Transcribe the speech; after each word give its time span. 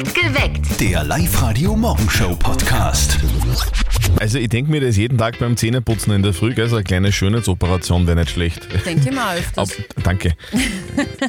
Geweckt. 0.00 0.78
Der 0.78 1.02
Live-Radio-Morgenshow-Podcast. 1.04 3.16
Also 4.20 4.38
ich 4.38 4.50
denke 4.50 4.70
mir 4.70 4.82
das 4.82 4.98
jeden 4.98 5.16
Tag 5.16 5.38
beim 5.38 5.56
Zähneputzen 5.56 6.12
in 6.12 6.22
der 6.22 6.34
Früh, 6.34 6.52
gell? 6.54 6.68
so 6.68 6.76
eine 6.76 6.84
kleine 6.84 7.12
Schönheitsoperation 7.12 8.06
wäre 8.06 8.18
nicht 8.18 8.28
schlecht. 8.30 8.68
Denke 8.84 9.10
mal 9.12 9.38
öfters. 9.56 9.70
Ab, 9.70 9.76
danke. 10.02 10.34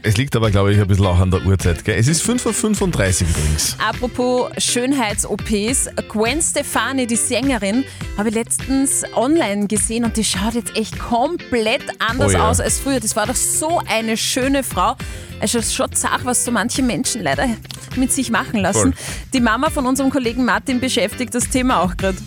es 0.03 0.17
liegt 0.17 0.35
aber, 0.35 0.51
glaube 0.51 0.73
ich, 0.73 0.79
ein 0.81 0.87
bisschen 0.87 1.05
auch 1.05 1.17
an 1.19 1.31
der 1.31 1.45
Uhrzeit. 1.45 1.85
Gell? 1.85 1.97
Es 1.97 2.09
ist 2.09 2.25
5.35 2.27 3.23
Uhr 3.23 3.29
übrigens. 3.29 3.77
Apropos 3.87 4.49
Schönheits-OPs, 4.57 5.87
Gwen 6.09 6.41
Stefani, 6.41 7.07
die 7.07 7.15
Sängerin, 7.15 7.85
habe 8.17 8.27
ich 8.29 8.35
letztens 8.35 9.05
online 9.15 9.67
gesehen 9.67 10.03
und 10.03 10.17
die 10.17 10.25
schaut 10.25 10.55
jetzt 10.55 10.75
echt 10.75 10.99
komplett 10.99 11.83
anders 11.99 12.33
Oh 12.33 12.37
ja. 12.37 12.49
aus 12.49 12.59
als 12.59 12.79
früher. 12.79 12.99
Das 12.99 13.15
war 13.15 13.27
doch 13.27 13.35
so 13.35 13.79
eine 13.87 14.17
schöne 14.17 14.63
Frau. 14.63 14.95
Also 15.39 15.61
schon 15.61 15.91
zart, 15.93 16.25
was 16.25 16.43
so 16.43 16.51
manche 16.51 16.81
Menschen 16.81 17.21
leider 17.21 17.47
mit 17.95 18.11
sich 18.11 18.31
machen 18.31 18.56
lassen. 18.59 18.93
Voll. 18.93 19.03
Die 19.33 19.41
Mama 19.41 19.69
von 19.69 19.85
unserem 19.85 20.09
Kollegen 20.09 20.45
Martin 20.45 20.79
beschäftigt 20.79 21.35
das 21.35 21.49
Thema 21.49 21.81
auch 21.81 21.97
gerade. 21.97 22.17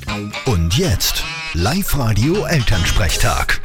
Und 0.47 0.77
jetzt 0.77 1.25
Live-Radio-Elternsprechtag. 1.55 3.61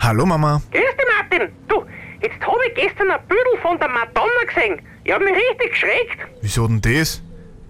Hallo 0.00 0.26
Mama. 0.26 0.60
Grüß 0.70 0.80
dich, 0.80 1.06
Martin. 1.18 1.48
Du, 1.68 1.84
jetzt 2.22 2.40
habe 2.40 2.58
ich 2.68 2.74
gestern 2.74 3.10
ein 3.10 3.20
Büdel 3.28 3.58
von 3.62 3.78
der 3.78 3.88
Madonna 3.88 4.44
gesehen. 4.46 4.80
Ich 5.04 5.12
habe 5.12 5.24
mich 5.24 5.34
richtig 5.34 5.70
geschreckt. 5.72 6.18
Wieso 6.40 6.66
denn 6.66 6.80
das? 6.80 7.22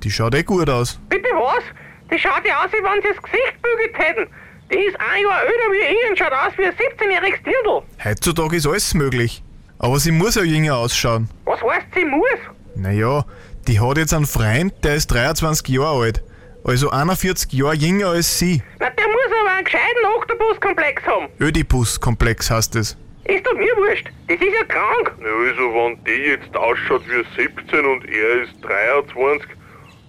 Die 0.03 0.11
schaut 0.11 0.34
eh 0.34 0.42
gut 0.42 0.69
aus. 0.70 0.98
Bitte 1.09 1.28
was? 1.34 1.62
Die 2.11 2.19
schaut 2.19 2.45
ja 2.47 2.65
aus, 2.65 2.73
wie 2.73 2.83
wenn 2.83 3.01
sie 3.03 3.09
das 3.09 3.23
Gesicht 3.23 3.55
bügelt 3.62 3.98
hätten. 3.98 4.27
Die 4.73 4.78
ist 4.78 4.98
ein 5.01 5.23
Jahr 5.23 5.42
älter 5.42 5.73
wie 5.73 5.92
ich 5.92 6.11
und 6.11 6.19
schaut 6.19 6.33
aus 6.33 6.53
wie 6.56 6.65
ein 6.65 6.73
17-jähriges 6.73 7.42
Dirndl. 7.45 7.83
Heutzutage 8.05 8.56
ist 8.56 8.67
alles 8.67 8.95
möglich. 8.95 9.42
Aber 9.83 9.98
sie 9.98 10.12
muss 10.12 10.34
ja 10.34 10.43
jünger 10.43 10.77
ausschauen. 10.77 11.29
Was 11.47 11.61
heißt, 11.62 11.87
sie 11.95 12.05
muss? 12.05 12.39
Naja, 12.77 13.25
die 13.66 13.80
hat 13.80 13.97
jetzt 13.97 14.12
einen 14.12 14.27
Freund, 14.27 14.75
der 14.84 14.95
ist 14.97 15.06
23 15.06 15.67
Jahre 15.69 16.03
alt. 16.03 16.23
Also 16.64 16.91
41 16.91 17.50
Jahre 17.55 17.75
jünger 17.75 18.08
als 18.08 18.39
sie. 18.39 18.62
Na, 18.78 18.91
der 18.91 19.06
muss 19.06 19.41
aber 19.41 19.53
einen 19.55 19.64
gescheiten 19.64 20.05
Oktopuskomplex 20.17 21.03
haben. 21.06 21.28
Ödipus-Komplex 21.41 22.51
heißt 22.51 22.77
es. 22.77 22.98
Ist 23.25 23.47
doch 23.47 23.55
mir 23.55 23.75
wurscht. 23.77 24.06
Das 24.28 24.36
ist 24.36 24.53
ja 24.53 24.64
krank. 24.64 25.14
Ja, 25.19 25.48
also 25.48 25.75
wenn 25.75 26.05
die 26.05 26.28
jetzt 26.28 26.55
ausschaut 26.55 27.03
wie 27.08 27.42
17 27.42 27.84
und 27.86 28.05
er 28.05 28.42
ist 28.42 28.53
23, 28.62 29.48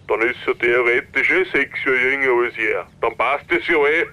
dann 0.10 0.22
ist 0.22 0.38
er 0.46 0.60
theoretisch 0.60 1.30
eh 1.32 1.46
sechs 1.58 1.80
Jahre 1.86 1.98
jünger 1.98 2.46
als 2.46 2.58
er. 2.58 2.88
Dann 3.00 3.16
passt 3.16 3.46
das 3.50 3.66
ja 3.68 3.78
eh. 3.78 4.06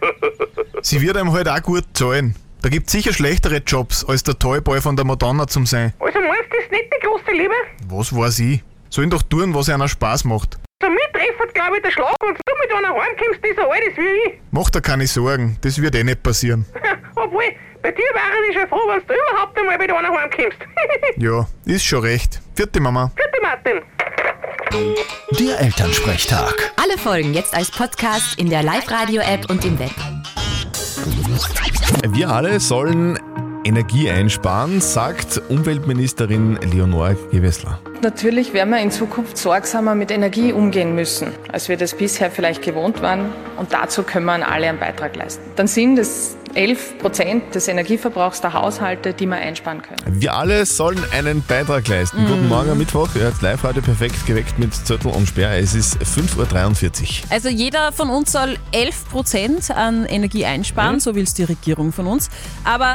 Sie 0.82 1.00
wird 1.02 1.16
einem 1.16 1.32
halt 1.32 1.48
auch 1.48 1.62
gut 1.62 1.84
zahlen. 1.94 2.36
Da 2.60 2.68
gibt's 2.68 2.90
sicher 2.92 3.12
schlechtere 3.12 3.58
Jobs, 3.58 4.04
als 4.04 4.24
der 4.24 4.38
Toyboy 4.38 4.80
von 4.80 4.96
der 4.96 5.04
Madonna 5.04 5.46
zum 5.46 5.64
sein. 5.64 5.92
Also 6.00 6.18
meinst 6.20 6.44
du, 6.50 6.56
das 6.56 6.64
ist 6.64 6.72
nicht 6.72 6.84
die 6.92 7.06
große 7.06 7.30
Liebe? 7.32 7.54
Was 7.88 8.14
weiß 8.14 8.40
ich? 8.40 8.62
Sollen 8.90 9.10
doch 9.10 9.22
tun, 9.22 9.54
was 9.54 9.68
einer 9.68 9.86
Spaß 9.88 10.24
macht. 10.24 10.58
So 10.82 10.88
mir 10.88 10.98
treffert, 11.12 11.54
glaube 11.54 11.76
ich, 11.76 11.82
der 11.82 11.90
Schlag, 11.92 12.14
wenn 12.20 12.34
du 12.34 12.40
mit 12.60 12.72
einer 12.72 12.94
heimkommst, 12.94 13.40
die 13.44 13.54
so 13.54 13.62
alt 13.68 13.82
ist 13.88 13.96
wie 13.96 14.28
ich. 14.30 14.40
Mach 14.50 14.70
dir 14.70 14.80
keine 14.80 15.06
Sorgen, 15.06 15.56
das 15.60 15.80
wird 15.80 15.94
eh 15.94 16.02
nicht 16.04 16.22
passieren. 16.22 16.64
Obwohl, 17.14 17.44
bei 17.82 17.90
dir 17.92 18.04
wäre 18.14 18.50
ich 18.50 18.56
schon 18.58 18.68
froh, 18.68 18.80
wenn 18.88 19.00
du 19.06 19.14
überhaupt 19.14 19.58
einmal 19.58 19.78
mit 19.78 19.90
einer 19.92 20.08
heimkommst. 20.08 20.58
Ja, 21.16 21.46
ist 21.64 21.84
schon 21.84 22.00
recht. 22.02 22.40
Vierte 22.54 22.80
Mama. 22.80 23.10
Bitte, 23.14 23.40
Martin. 23.42 23.82
Der 25.38 25.60
Elternsprechtag. 25.60 26.72
Alle 26.76 26.98
Folgen 26.98 27.34
jetzt 27.34 27.54
als 27.54 27.70
Podcast 27.70 28.38
in 28.38 28.50
der 28.50 28.62
Live-Radio-App 28.62 29.48
und 29.50 29.64
im 29.64 29.78
Web. 29.78 29.90
Wir 32.10 32.30
alle 32.30 32.60
sollen 32.60 33.18
Energie 33.64 34.10
einsparen, 34.10 34.80
sagt 34.80 35.40
Umweltministerin 35.48 36.58
Leonore 36.72 37.16
Gewessler. 37.30 37.80
Natürlich 38.00 38.52
werden 38.52 38.70
wir 38.70 38.80
in 38.80 38.92
Zukunft 38.92 39.36
sorgsamer 39.36 39.96
mit 39.96 40.12
Energie 40.12 40.52
umgehen 40.52 40.94
müssen, 40.94 41.32
als 41.50 41.68
wir 41.68 41.76
das 41.76 41.94
bisher 41.94 42.30
vielleicht 42.30 42.62
gewohnt 42.62 43.02
waren. 43.02 43.32
Und 43.56 43.72
dazu 43.72 44.04
können 44.04 44.26
wir 44.26 44.32
an 44.34 44.44
alle 44.44 44.68
einen 44.68 44.78
Beitrag 44.78 45.16
leisten. 45.16 45.42
Dann 45.56 45.66
sind 45.66 45.98
es 45.98 46.36
11 46.54 46.98
Prozent 46.98 47.54
des 47.56 47.66
Energieverbrauchs 47.66 48.40
der 48.40 48.52
Haushalte, 48.52 49.12
die 49.14 49.26
wir 49.26 49.36
einsparen 49.36 49.82
können. 49.82 49.98
Wir 50.20 50.32
alle 50.34 50.64
sollen 50.64 51.02
einen 51.12 51.42
Beitrag 51.42 51.88
leisten. 51.88 52.24
Guten 52.26 52.48
Morgen 52.48 52.70
am 52.70 52.78
Mittwoch. 52.78 53.08
Ihr 53.16 53.22
hört 53.22 53.42
live 53.42 53.64
heute 53.64 53.82
perfekt 53.82 54.24
geweckt 54.26 54.58
mit 54.60 54.72
Zettel 54.74 55.10
und 55.10 55.26
Sperr. 55.26 55.58
Es 55.58 55.74
ist 55.74 55.98
5.43 55.98 57.02
Uhr. 57.02 57.08
Also 57.30 57.48
jeder 57.48 57.90
von 57.90 58.10
uns 58.10 58.30
soll 58.30 58.56
11% 58.72 59.72
an 59.72 60.06
Energie 60.06 60.44
einsparen, 60.44 60.94
Mhm. 60.96 61.00
so 61.00 61.14
will 61.16 61.24
es 61.24 61.34
die 61.34 61.44
Regierung 61.44 61.92
von 61.92 62.06
uns. 62.06 62.30
Aber 62.64 62.94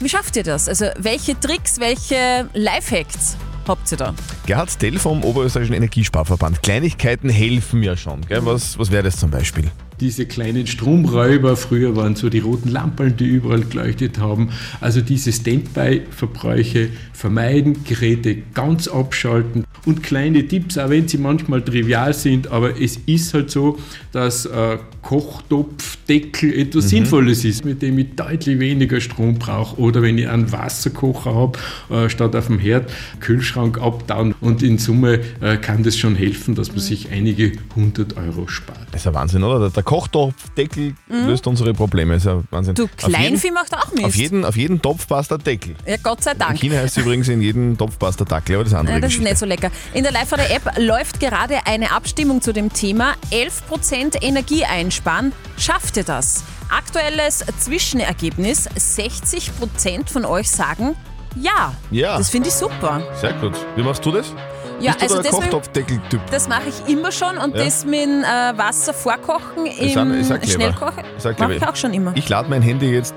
wie 0.00 0.08
schafft 0.08 0.34
ihr 0.36 0.42
das? 0.42 0.68
Also 0.68 0.86
welche 0.98 1.38
Tricks, 1.38 1.78
welche 1.78 2.48
Lifehacks 2.52 3.36
habt 3.70 3.90
ihr 3.90 3.98
da? 3.98 4.14
Gerhard 4.46 4.78
Tell 4.78 4.98
vom 4.98 5.24
Oberösterreichischen 5.24 5.76
Energiesparverband. 5.76 6.62
Kleinigkeiten 6.62 7.28
helfen 7.28 7.82
ja 7.82 7.96
schon. 7.96 8.20
Gell? 8.22 8.44
Was, 8.44 8.78
was 8.78 8.90
wäre 8.90 9.04
das 9.04 9.16
zum 9.16 9.30
Beispiel? 9.30 9.70
Diese 10.00 10.26
kleinen 10.26 10.66
Stromräuber, 10.66 11.56
früher 11.56 11.94
waren 11.94 12.16
so 12.16 12.30
die 12.30 12.38
roten 12.38 12.70
Lampen, 12.70 13.16
die 13.16 13.26
überall 13.26 13.60
geleuchtet 13.60 14.18
haben. 14.18 14.50
Also 14.80 15.02
diese 15.02 15.30
Standby-Verbräuche 15.32 16.90
vermeiden, 17.12 17.84
Geräte 17.84 18.36
ganz 18.54 18.88
abschalten 18.88 19.64
und 19.84 20.02
kleine 20.02 20.46
Tipps, 20.46 20.78
auch 20.78 20.90
wenn 20.90 21.06
sie 21.06 21.18
manchmal 21.18 21.62
trivial 21.62 22.14
sind, 22.14 22.48
aber 22.48 22.80
es 22.80 22.96
ist 23.06 23.34
halt 23.34 23.50
so, 23.50 23.78
dass 24.12 24.46
äh, 24.46 24.78
Kochtopfdeckel 25.02 26.52
etwas 26.58 26.88
Sinnvolles 26.90 27.44
ist, 27.44 27.64
mit 27.64 27.82
dem 27.82 27.98
ich 27.98 28.14
deutlich 28.16 28.58
weniger 28.58 29.00
Strom 29.00 29.34
brauche. 29.38 29.78
Oder 29.80 30.02
wenn 30.02 30.18
ich 30.18 30.28
einen 30.28 30.50
Wasserkocher 30.52 31.34
habe, 31.34 31.58
äh, 31.90 32.08
statt 32.08 32.34
auf 32.36 32.46
dem 32.46 32.58
Herd, 32.58 32.90
Kühlschrank 33.20 33.80
abtauen. 33.80 34.34
Und 34.40 34.62
in 34.62 34.78
Summe 34.78 35.20
äh, 35.40 35.56
kann 35.56 35.82
das 35.82 35.96
schon 35.96 36.16
helfen, 36.16 36.54
dass 36.54 36.68
man 36.70 36.80
sich 36.80 37.10
einige 37.10 37.52
hundert 37.74 38.16
Euro 38.16 38.46
spart. 38.48 38.78
Das 38.92 39.02
ist 39.02 39.06
ein 39.06 39.14
Wahnsinn, 39.14 39.42
oder? 39.42 39.58
Der- 39.60 39.70
Der 39.70 39.82
Kochtopfdeckel 39.82 40.94
löst 41.08 41.46
unsere 41.46 41.72
Probleme. 41.74 42.14
Das 42.14 42.24
ist 42.24 42.28
ein 42.30 42.44
Wahnsinn. 42.50 42.72
Mhm. 42.72 42.76
Du, 42.76 42.88
Kleinvieh 42.96 43.50
macht 43.50 43.74
auch 43.76 43.92
Mist. 43.92 44.04
Auf 44.04 44.14
jeden, 44.16 44.44
auf 44.44 44.56
jeden 44.56 44.82
Topf 44.82 45.06
passt 45.06 45.30
der 45.30 45.38
Deckel. 45.38 45.74
Ja, 45.86 45.96
Gott 46.02 46.22
sei 46.22 46.32
In 46.32 46.38
Dank. 46.38 46.58
China 46.60 46.76
heißt 46.76 46.96
es 46.98 47.02
übrigens, 47.04 47.28
in 47.28 47.40
jedem 47.40 47.76
Topf 47.78 47.98
passt 47.98 48.20
der 48.20 48.26
Dackel, 48.26 48.56
aber 48.56 48.64
das 48.64 48.74
andere 48.74 48.96
Ja, 48.96 49.00
das 49.00 49.12
ist 49.14 49.20
nicht 49.22 49.38
so 49.38 49.46
lecker. 49.46 49.70
In 49.94 50.02
der 50.02 50.12
Live-Radio-App 50.12 50.78
läuft 50.78 51.20
gerade 51.20 51.66
eine 51.66 51.92
Abstimmung 51.92 52.40
zu 52.42 52.52
dem 52.52 52.72
Thema 52.72 53.14
11% 53.30 54.22
Energie 54.22 54.64
einsparen. 54.90 55.32
Schafft 55.56 55.96
ihr 55.96 56.04
das? 56.04 56.42
Aktuelles 56.68 57.44
Zwischenergebnis, 57.58 58.68
60% 58.68 60.10
von 60.12 60.24
euch 60.24 60.50
sagen 60.50 60.96
ja. 61.36 61.72
Ja. 61.92 62.18
Das 62.18 62.28
finde 62.28 62.48
ich 62.48 62.54
super. 62.54 63.00
Sehr 63.20 63.32
gut. 63.34 63.52
Wie 63.76 63.84
machst 63.84 64.04
du 64.04 64.10
das? 64.10 64.34
Ja, 64.80 64.94
Bist 64.94 65.02
du 65.12 65.18
also 65.18 65.22
das 65.22 65.32
mit- 65.32 65.42
Kochtopfdeckel-Typ? 65.42 66.20
Das 66.32 66.48
mache 66.48 66.64
ich 66.70 66.92
immer 66.92 67.12
schon 67.12 67.38
und 67.38 67.54
Ja. 67.54 67.64
das 67.64 67.84
mit 67.84 68.00
äh, 68.00 68.58
Wasser 68.58 68.92
vorkochen 68.92 69.66
im 69.66 69.96
auch 69.96 71.38
mache 71.38 71.54
ich 71.54 71.64
auch 71.68 71.76
schon 71.76 71.94
immer. 71.94 72.10
Ich 72.16 72.28
lade 72.28 72.50
mein 72.50 72.62
Handy 72.62 72.90
jetzt 72.90 73.14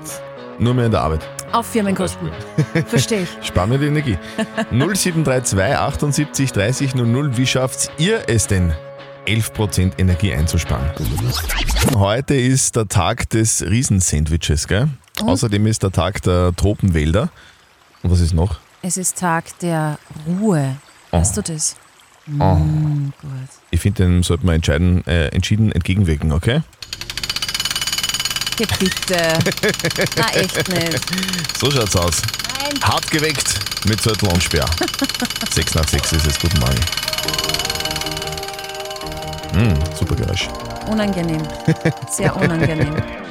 nur 0.60 0.74
mehr 0.74 0.86
in 0.86 0.92
der 0.92 1.00
Arbeit. 1.00 1.26
Auf 1.50 1.66
Firmenkosten. 1.66 2.30
Verstehe 2.86 3.22
ich. 3.22 3.30
Spar 3.48 3.66
mir 3.66 3.78
die 3.78 3.86
Energie. 3.86 4.16
0732 4.70 5.58
78 5.76 6.52
30 6.52 6.94
00. 6.94 7.36
Wie 7.36 7.46
schafft 7.48 7.90
ihr 7.98 8.28
es 8.28 8.46
denn, 8.46 8.72
11% 9.26 9.98
Energie 9.98 10.32
einzusparen? 10.32 10.90
Heute 11.94 12.34
ist 12.34 12.76
der 12.76 12.88
Tag 12.88 13.28
des 13.30 13.62
Riesensandwiches, 13.62 14.68
gell? 14.68 14.88
Außerdem 15.22 15.66
ist 15.66 15.82
der 15.82 15.92
Tag 15.92 16.22
der 16.22 16.54
Tropenwälder. 16.54 17.30
Und 18.02 18.10
was 18.10 18.20
ist 18.20 18.34
noch? 18.34 18.58
Es 18.82 18.96
ist 18.96 19.18
Tag 19.18 19.58
der 19.60 19.98
Ruhe. 20.26 20.76
Weißt 21.10 21.36
du 21.36 21.42
das? 21.42 21.76
Oh. 22.38 22.54
Mm, 22.54 23.12
gut. 23.20 23.30
Ich 23.70 23.80
finde, 23.80 24.02
dem 24.02 24.22
sollten 24.22 24.46
wir 24.46 24.54
entscheiden, 24.54 25.06
äh, 25.06 25.28
entschieden 25.28 25.72
entgegenwirken, 25.72 26.32
okay? 26.32 26.62
Geh 28.56 28.66
bitte. 28.78 29.16
Na, 30.16 30.28
echt 30.34 30.68
nicht. 30.68 31.58
So 31.58 31.70
schaut's 31.70 31.96
aus. 31.96 32.22
Nein. 32.60 32.80
Hart 32.82 33.10
geweckt 33.10 33.58
mit 33.86 34.00
Zettel 34.00 34.28
und 34.28 34.42
Sperr. 34.42 34.68
6 35.50 35.74
nach 35.74 35.88
6 35.88 36.12
ist 36.12 36.26
es. 36.26 36.38
Guten 36.38 36.60
Morgen. 36.60 36.80
Mm, 39.54 39.74
super 39.94 40.16
Geräusch. 40.16 40.48
Unangenehm. 40.90 41.42
Sehr 42.10 42.34
unangenehm. 42.36 42.96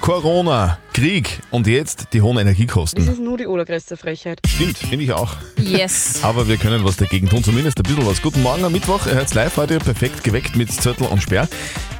Corona, 0.00 0.78
Krieg 0.92 1.40
und 1.50 1.66
jetzt 1.66 2.08
die 2.12 2.20
hohen 2.22 2.38
Energiekosten. 2.38 3.08
ist 3.08 3.20
nur 3.20 3.38
die 3.38 3.46
allergrößte 3.46 3.96
Frechheit. 3.96 4.40
Stimmt, 4.46 4.78
finde 4.78 5.04
ich 5.04 5.12
auch. 5.12 5.36
Yes. 5.56 6.20
Aber 6.22 6.48
wir 6.48 6.56
können 6.56 6.84
was 6.84 6.96
dagegen 6.96 7.28
tun, 7.28 7.42
zumindest 7.44 7.78
ein 7.78 7.84
bisschen 7.84 8.06
was. 8.06 8.20
Guten 8.20 8.42
Morgen 8.42 8.64
am 8.64 8.72
Mittwoch, 8.72 9.06
ihr 9.06 9.14
hört's 9.14 9.34
live 9.34 9.56
heute, 9.56 9.78
perfekt 9.78 10.24
geweckt 10.24 10.56
mit 10.56 10.72
Zettel 10.72 11.06
und 11.06 11.22
Sperr. 11.22 11.48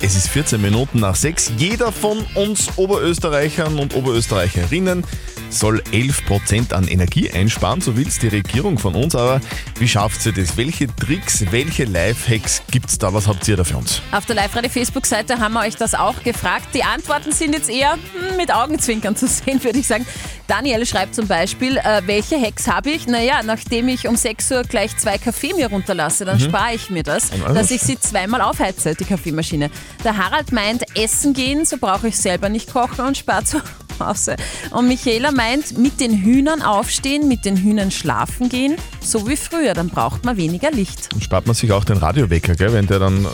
Es 0.01 0.17
ist 0.17 0.29
14 0.29 0.61
Minuten 0.61 1.01
nach 1.01 1.15
6. 1.15 1.53
Jeder 1.59 1.93
von 1.93 2.19
uns 2.35 2.77
Oberösterreichern 2.77 3.79
und 3.79 3.95
Oberösterreicherinnen 3.95 5.05
soll 5.49 5.83
11% 5.93 6.73
an 6.73 6.89
Energie 6.89 7.31
einsparen, 7.31 7.81
so 7.81 7.97
will's 7.97 8.19
die 8.19 8.29
Regierung 8.29 8.79
von 8.79 8.95
uns. 8.95 9.15
Aber 9.15 9.41
wie 9.79 9.87
schafft 9.87 10.23
sie 10.23 10.33
das? 10.33 10.57
Welche 10.57 10.87
Tricks, 10.97 11.45
welche 11.51 11.85
Lifehacks 11.85 12.63
gibt's 12.71 12.99
da? 12.99 13.13
Was 13.15 13.29
habt 13.29 13.47
ihr 13.49 13.57
da 13.57 13.65
für 13.65 13.77
uns? 13.77 14.03
Auf 14.13 14.27
der 14.27 14.37
Live-Radio-Facebook-Seite 14.37 15.39
haben 15.39 15.53
wir 15.55 15.61
euch 15.61 15.77
das 15.77 15.95
auch 15.95 16.23
gefragt. 16.23 16.69
Die 16.75 16.83
Antworten 16.93 17.33
sind 17.33 17.55
jetzt 17.55 17.71
eher 17.71 17.93
hm, 17.93 18.37
mit 18.37 18.55
Augenzwinkern 18.55 19.17
zu 19.17 19.27
sehen, 19.27 19.63
würde 19.65 19.79
ich 19.79 19.87
sagen. 19.87 20.07
Daniel 20.47 20.85
schreibt 20.85 21.15
zum 21.15 21.27
Beispiel, 21.27 21.79
äh, 21.79 22.03
welche 22.07 22.41
Hacks 22.41 22.69
habe 22.69 22.91
ich? 22.91 23.07
Naja, 23.07 23.43
nachdem 23.43 23.89
ich 23.89 24.07
um 24.07 24.17
6 24.17 24.51
Uhr 24.51 24.63
gleich 24.65 24.97
zwei 24.99 25.17
Kaffee 25.17 25.55
mir 25.55 25.69
runterlasse, 25.69 26.25
dann 26.25 26.39
spare 26.39 26.75
ich 26.75 26.91
mir 26.91 27.03
das, 27.03 27.31
dass 27.55 27.71
ich 27.71 27.81
sie 27.81 27.99
zweimal 27.99 28.43
aufheize, 28.43 28.95
die 28.95 29.05
Kaffeemaschine. 29.05 29.71
Der 30.05 30.17
Harald 30.17 30.53
meint, 30.53 30.83
essen 30.97 31.33
gehen, 31.33 31.65
so 31.65 31.79
brauche 31.79 32.09
ich 32.09 32.19
selber 32.19 32.49
nicht 32.49 32.73
kochen 32.73 33.07
und 33.07 33.17
spare 33.17 33.45
zu 33.45 33.63
Hause. 33.99 34.37
Und 34.71 34.89
Michaela 34.89 35.33
meint, 35.33 35.79
mit 35.79 36.01
den 36.01 36.23
Hühnern 36.23 36.61
aufstehen, 36.61 37.29
mit 37.29 37.45
den 37.45 37.57
Hühnern 37.57 37.91
schlafen 37.91 38.49
gehen, 38.49 38.77
so 39.01 39.29
wie 39.29 39.37
früher, 39.37 39.75
dann 39.75 39.89
braucht 39.89 40.25
man 40.25 40.37
weniger 40.37 40.71
Licht. 40.71 41.13
Dann 41.13 41.21
spart 41.21 41.47
man 41.47 41.55
sich 41.55 41.73
auch 41.73 41.85
den 41.85 41.99
Radiowecker, 41.99 42.55
gell, 42.55 42.73
wenn 42.73 42.87
der 42.87 42.99
dann 42.99 43.27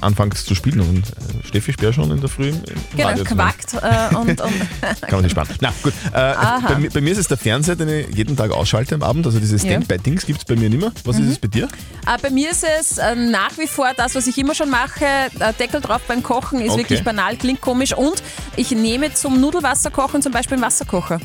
anfängt 0.00 0.36
zu 0.36 0.54
spielen. 0.54 0.80
Und 0.80 0.98
äh, 1.08 1.46
Steffi 1.46 1.72
sperrt 1.72 1.94
schon 1.94 2.10
in 2.10 2.20
der 2.20 2.28
Früh 2.28 2.48
im 2.50 2.62
Genau, 2.96 3.08
Radio 3.08 3.24
quackt 3.24 3.74
äh, 3.74 4.14
und, 4.16 4.40
und 4.40 4.52
Kann 5.02 5.10
man 5.12 5.22
sich 5.22 5.32
sparen. 5.32 5.48
Na 5.60 5.72
gut, 5.82 5.92
äh, 6.12 6.34
bei, 6.68 6.74
mir- 6.78 6.90
bei 6.90 7.00
mir 7.00 7.12
ist 7.12 7.18
es 7.18 7.28
der 7.28 7.36
Fernseher, 7.36 7.76
den 7.76 7.88
ich 7.88 8.16
jeden 8.16 8.36
Tag 8.36 8.50
ausschalte 8.50 8.94
am 8.94 9.02
Abend. 9.02 9.26
Also 9.26 9.38
diese. 9.38 9.54
Mhm. 9.56 9.60
Standby-Dings 9.60 10.26
gibt 10.26 10.38
es 10.40 10.44
bei 10.44 10.56
mir 10.56 10.70
nicht 10.70 10.80
mehr. 10.80 10.92
Was 11.04 11.18
ist 11.18 11.28
es 11.28 11.38
bei 11.38 11.48
dir? 11.48 11.64
Äh, 12.06 12.18
bei 12.22 12.30
mir 12.30 12.50
ist 12.50 12.64
es 12.80 12.98
äh, 12.98 13.14
nach 13.14 13.56
wie 13.58 13.66
vor 13.66 13.90
das, 13.96 14.14
was 14.14 14.26
ich 14.26 14.38
immer 14.38 14.54
schon 14.54 14.70
mache. 14.70 15.04
Deckel 15.58 15.80
drauf 15.80 16.00
beim 16.08 16.22
Kochen 16.22 16.60
ist 16.60 16.70
Okay. 16.70 16.78
wirklich 16.82 17.04
banal, 17.04 17.36
klingt 17.36 17.60
komisch. 17.60 17.92
Und 17.96 18.22
ich 18.56 18.70
nehme 18.70 19.12
zum 19.14 19.40
Nudelwasser 19.40 19.90
kochen 19.90 20.22
zum 20.22 20.32
Beispiel 20.32 20.54
einen 20.54 20.62
Wasserkocher. 20.64 21.20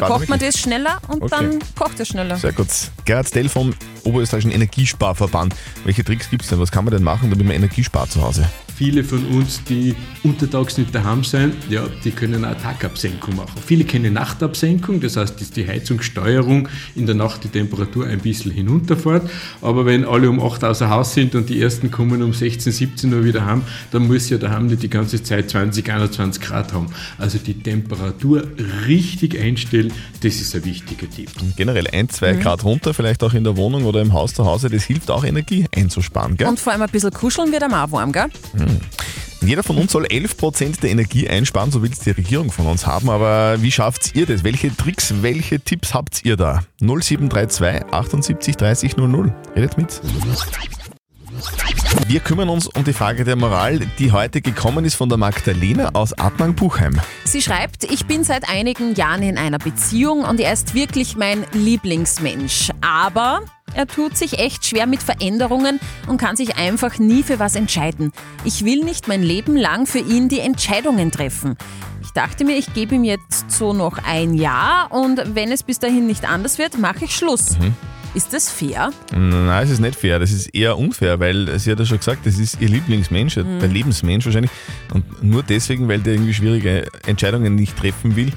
Da 0.00 0.06
kocht 0.06 0.28
man 0.28 0.38
das 0.38 0.58
schneller 0.58 0.98
und 1.08 1.22
Okay. 1.22 1.28
dann 1.30 1.58
kocht 1.76 1.98
es 2.00 2.08
schneller. 2.08 2.36
Sehr 2.36 2.52
gut. 2.52 2.68
Gerhard 3.04 3.34
Dell 3.34 3.48
vom 3.48 3.74
Oberösterreichischen 4.04 4.52
Energiesparverband. 4.52 5.54
Welche 5.84 6.04
Tricks 6.04 6.30
gibt 6.30 6.42
es 6.42 6.48
denn? 6.48 6.60
Was 6.60 6.70
kann 6.70 6.84
man 6.84 6.94
denn 6.94 7.02
machen, 7.02 7.30
damit 7.30 7.46
man 7.46 7.54
Energie 7.56 7.84
spart 7.84 8.10
zu 8.10 8.22
Hause? 8.22 8.48
Viele 8.78 9.02
von 9.02 9.26
uns, 9.26 9.60
die 9.64 9.96
untertags 10.22 10.78
nicht 10.78 10.94
daheim 10.94 11.24
sind, 11.24 11.54
ja, 11.68 11.82
die 12.04 12.12
können 12.12 12.44
eine 12.44 12.56
Tagabsenkung 12.56 13.34
machen. 13.34 13.60
Viele 13.66 13.82
kennen 13.82 14.12
Nachtabsenkung, 14.12 15.00
das 15.00 15.16
heißt, 15.16 15.40
dass 15.40 15.50
die 15.50 15.66
Heizungssteuerung 15.66 16.68
in 16.94 17.04
der 17.06 17.16
Nacht 17.16 17.42
die 17.42 17.48
Temperatur 17.48 18.06
ein 18.06 18.20
bisschen 18.20 18.52
hinunterfährt. 18.52 19.28
Aber 19.62 19.84
wenn 19.84 20.04
alle 20.04 20.30
um 20.30 20.40
8 20.40 20.62
außer 20.62 20.88
Haus 20.90 21.12
sind 21.12 21.34
und 21.34 21.48
die 21.48 21.60
ersten 21.60 21.90
kommen 21.90 22.22
um 22.22 22.32
16, 22.32 22.70
17 22.70 23.12
Uhr 23.12 23.24
wieder 23.24 23.44
heim, 23.44 23.62
dann 23.90 24.06
muss 24.06 24.30
ja 24.30 24.38
daheim 24.38 24.68
nicht 24.68 24.80
die 24.84 24.90
ganze 24.90 25.20
Zeit 25.24 25.50
20, 25.50 25.90
21 25.90 26.40
Grad 26.40 26.72
haben. 26.72 26.86
Also 27.18 27.38
die 27.38 27.60
Temperatur 27.60 28.46
richtig 28.86 29.40
einstellen, 29.40 29.92
das 30.22 30.36
ist 30.36 30.54
ein 30.54 30.64
wichtiger 30.64 31.10
Tipp. 31.10 31.30
Und 31.40 31.56
generell 31.56 31.88
ein, 31.88 32.08
zwei 32.10 32.34
Mhm. 32.34 32.40
Grad 32.42 32.62
runter, 32.62 32.94
vielleicht 32.94 33.24
auch 33.24 33.34
in 33.34 33.42
der 33.42 33.56
Wohnung 33.56 33.86
oder 33.86 34.00
im 34.00 34.12
Haus 34.12 34.34
zu 34.34 34.44
Hause, 34.44 34.70
das 34.70 34.84
hilft 34.84 35.10
auch 35.10 35.24
Energie 35.24 35.66
einzusparen. 35.74 36.36
Gell? 36.36 36.46
Und 36.46 36.60
vor 36.60 36.72
allem 36.72 36.82
ein 36.82 36.90
bisschen 36.90 37.10
kuscheln 37.10 37.50
wird 37.50 37.64
am 37.64 37.74
auch 37.74 37.90
warm, 37.90 38.12
gell? 38.12 38.26
Jeder 39.40 39.62
von 39.62 39.78
uns 39.78 39.92
soll 39.92 40.04
11% 40.04 40.80
der 40.80 40.90
Energie 40.90 41.28
einsparen, 41.28 41.70
so 41.70 41.82
will 41.82 41.90
es 41.92 42.00
die 42.00 42.10
Regierung 42.10 42.50
von 42.50 42.66
uns 42.66 42.86
haben. 42.86 43.08
Aber 43.08 43.62
wie 43.62 43.70
schafft 43.70 44.14
ihr 44.14 44.26
das? 44.26 44.44
Welche 44.44 44.76
Tricks, 44.76 45.14
welche 45.22 45.60
Tipps 45.60 45.94
habt 45.94 46.24
ihr 46.24 46.36
da? 46.36 46.64
0732 46.80 47.92
78 47.92 48.56
30 48.56 48.96
00. 48.96 49.34
Redet 49.54 49.78
mit. 49.78 50.00
Wir 52.08 52.20
kümmern 52.20 52.48
uns 52.48 52.66
um 52.66 52.84
die 52.84 52.92
Frage 52.92 53.24
der 53.24 53.36
Moral, 53.36 53.80
die 53.98 54.12
heute 54.12 54.40
gekommen 54.40 54.84
ist 54.84 54.96
von 54.96 55.08
der 55.08 55.18
Magdalena 55.18 55.90
aus 55.92 56.12
Atmang-Buchheim. 56.18 57.00
Sie 57.24 57.40
schreibt, 57.40 57.84
ich 57.84 58.06
bin 58.06 58.24
seit 58.24 58.48
einigen 58.48 58.94
Jahren 58.94 59.22
in 59.22 59.38
einer 59.38 59.58
Beziehung 59.58 60.24
und 60.24 60.40
er 60.40 60.52
ist 60.52 60.74
wirklich 60.74 61.16
mein 61.16 61.44
Lieblingsmensch. 61.52 62.70
Aber 62.80 63.42
er 63.74 63.86
tut 63.86 64.16
sich 64.16 64.38
echt 64.38 64.66
schwer 64.66 64.86
mit 64.86 65.02
Veränderungen 65.02 65.80
und 66.06 66.18
kann 66.18 66.36
sich 66.36 66.56
einfach 66.56 66.98
nie 66.98 67.22
für 67.22 67.38
was 67.38 67.54
entscheiden. 67.54 68.12
Ich 68.44 68.64
will 68.64 68.84
nicht 68.84 69.08
mein 69.08 69.22
Leben 69.22 69.56
lang 69.56 69.86
für 69.86 69.98
ihn 69.98 70.28
die 70.28 70.40
Entscheidungen 70.40 71.10
treffen. 71.10 71.56
Ich 72.02 72.10
dachte 72.12 72.44
mir, 72.44 72.56
ich 72.56 72.72
gebe 72.74 72.94
ihm 72.94 73.04
jetzt 73.04 73.50
so 73.50 73.72
noch 73.72 73.98
ein 74.04 74.34
Jahr 74.34 74.90
und 74.92 75.20
wenn 75.34 75.52
es 75.52 75.62
bis 75.62 75.78
dahin 75.78 76.06
nicht 76.06 76.28
anders 76.28 76.58
wird, 76.58 76.78
mache 76.78 77.04
ich 77.04 77.14
Schluss. 77.14 77.56
Ist 78.14 78.32
das 78.32 78.48
fair? 78.50 78.90
Nein, 79.12 79.62
es 79.64 79.70
ist 79.70 79.80
nicht 79.80 79.94
fair, 79.94 80.18
das 80.18 80.32
ist 80.32 80.52
eher 80.54 80.78
unfair, 80.78 81.20
weil 81.20 81.58
sie 81.58 81.70
hat 81.70 81.78
ja 81.78 81.84
schon 81.84 81.98
gesagt, 81.98 82.24
das 82.26 82.38
ist 82.38 82.60
ihr 82.60 82.68
Lieblingsmensch, 82.70 83.36
Mhm. 83.36 83.60
der 83.60 83.68
Lebensmensch 83.68 84.24
wahrscheinlich. 84.24 84.50
Und 84.94 85.22
nur 85.22 85.42
deswegen, 85.42 85.86
weil 85.88 86.00
der 86.00 86.14
irgendwie 86.14 86.32
schwierige 86.34 86.86
Entscheidungen 87.06 87.54
nicht 87.54 87.76
treffen 87.76 88.16
will, 88.16 88.32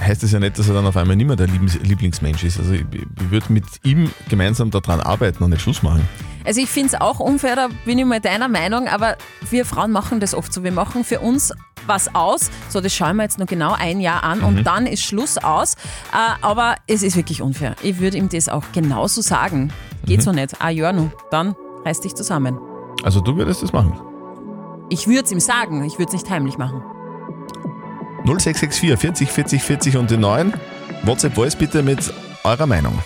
heißt 0.00 0.22
das 0.22 0.32
ja 0.32 0.40
nicht, 0.40 0.58
dass 0.58 0.68
er 0.68 0.74
dann 0.74 0.86
auf 0.86 0.96
einmal 0.96 1.16
nicht 1.16 1.26
mehr 1.26 1.36
der 1.36 1.46
Lieblingsmensch 1.46 2.44
ist. 2.44 2.58
Also 2.58 2.72
ich, 2.72 2.84
ich 2.92 3.30
würde 3.30 3.52
mit 3.52 3.64
ihm 3.84 4.10
gemeinsam 4.28 4.70
daran 4.70 5.00
arbeiten 5.00 5.42
und 5.42 5.50
nicht 5.50 5.62
Schluss 5.62 5.82
machen. 5.82 6.08
Also 6.44 6.60
ich 6.60 6.70
finde 6.70 6.94
es 6.94 7.00
auch 7.00 7.20
unfair, 7.20 7.54
da 7.54 7.68
bin 7.84 7.98
ich 7.98 8.04
mal 8.04 8.20
deiner 8.20 8.48
Meinung, 8.48 8.88
aber 8.88 9.16
wir 9.50 9.66
Frauen 9.66 9.90
machen 9.90 10.20
das 10.20 10.34
oft 10.34 10.52
so. 10.52 10.64
Wir 10.64 10.72
machen 10.72 11.04
für 11.04 11.20
uns 11.20 11.52
was 11.86 12.14
aus, 12.14 12.50
so 12.68 12.80
das 12.80 12.94
schauen 12.94 13.16
wir 13.16 13.24
jetzt 13.24 13.38
nur 13.38 13.46
genau 13.46 13.74
ein 13.78 14.00
Jahr 14.00 14.22
an 14.22 14.40
und 14.40 14.64
dann 14.64 14.86
ist 14.86 15.02
Schluss 15.02 15.38
aus. 15.38 15.74
Äh, 16.12 16.42
aber 16.42 16.76
es 16.86 17.02
ist 17.02 17.16
wirklich 17.16 17.42
unfair. 17.42 17.76
Ich 17.82 18.00
würde 18.00 18.16
ihm 18.16 18.28
das 18.28 18.48
auch 18.48 18.64
genauso 18.72 19.20
sagen. 19.20 19.72
Geht 20.06 20.22
so 20.22 20.32
nicht. 20.32 20.60
Ah 20.60 20.70
ja, 20.70 20.92
nu, 20.92 21.10
dann 21.30 21.54
reiß 21.84 22.00
dich 22.00 22.14
zusammen. 22.14 22.58
Also 23.02 23.20
du 23.20 23.36
würdest 23.36 23.62
das 23.62 23.72
machen. 23.72 23.98
Ich 24.88 25.06
würde 25.06 25.24
es 25.24 25.32
ihm 25.32 25.40
sagen, 25.40 25.84
ich 25.84 25.98
würde 25.98 26.08
es 26.08 26.12
nicht 26.12 26.30
heimlich 26.30 26.58
machen. 26.58 26.82
0664 28.24 28.98
40 28.98 29.30
40 29.30 29.62
40 29.62 29.96
und 29.96 30.10
die 30.10 30.16
9. 30.16 30.52
WhatsApp 31.04 31.34
Voice 31.34 31.56
bitte 31.56 31.82
mit 31.82 32.12
eurer 32.44 32.66
Meinung. 32.66 32.98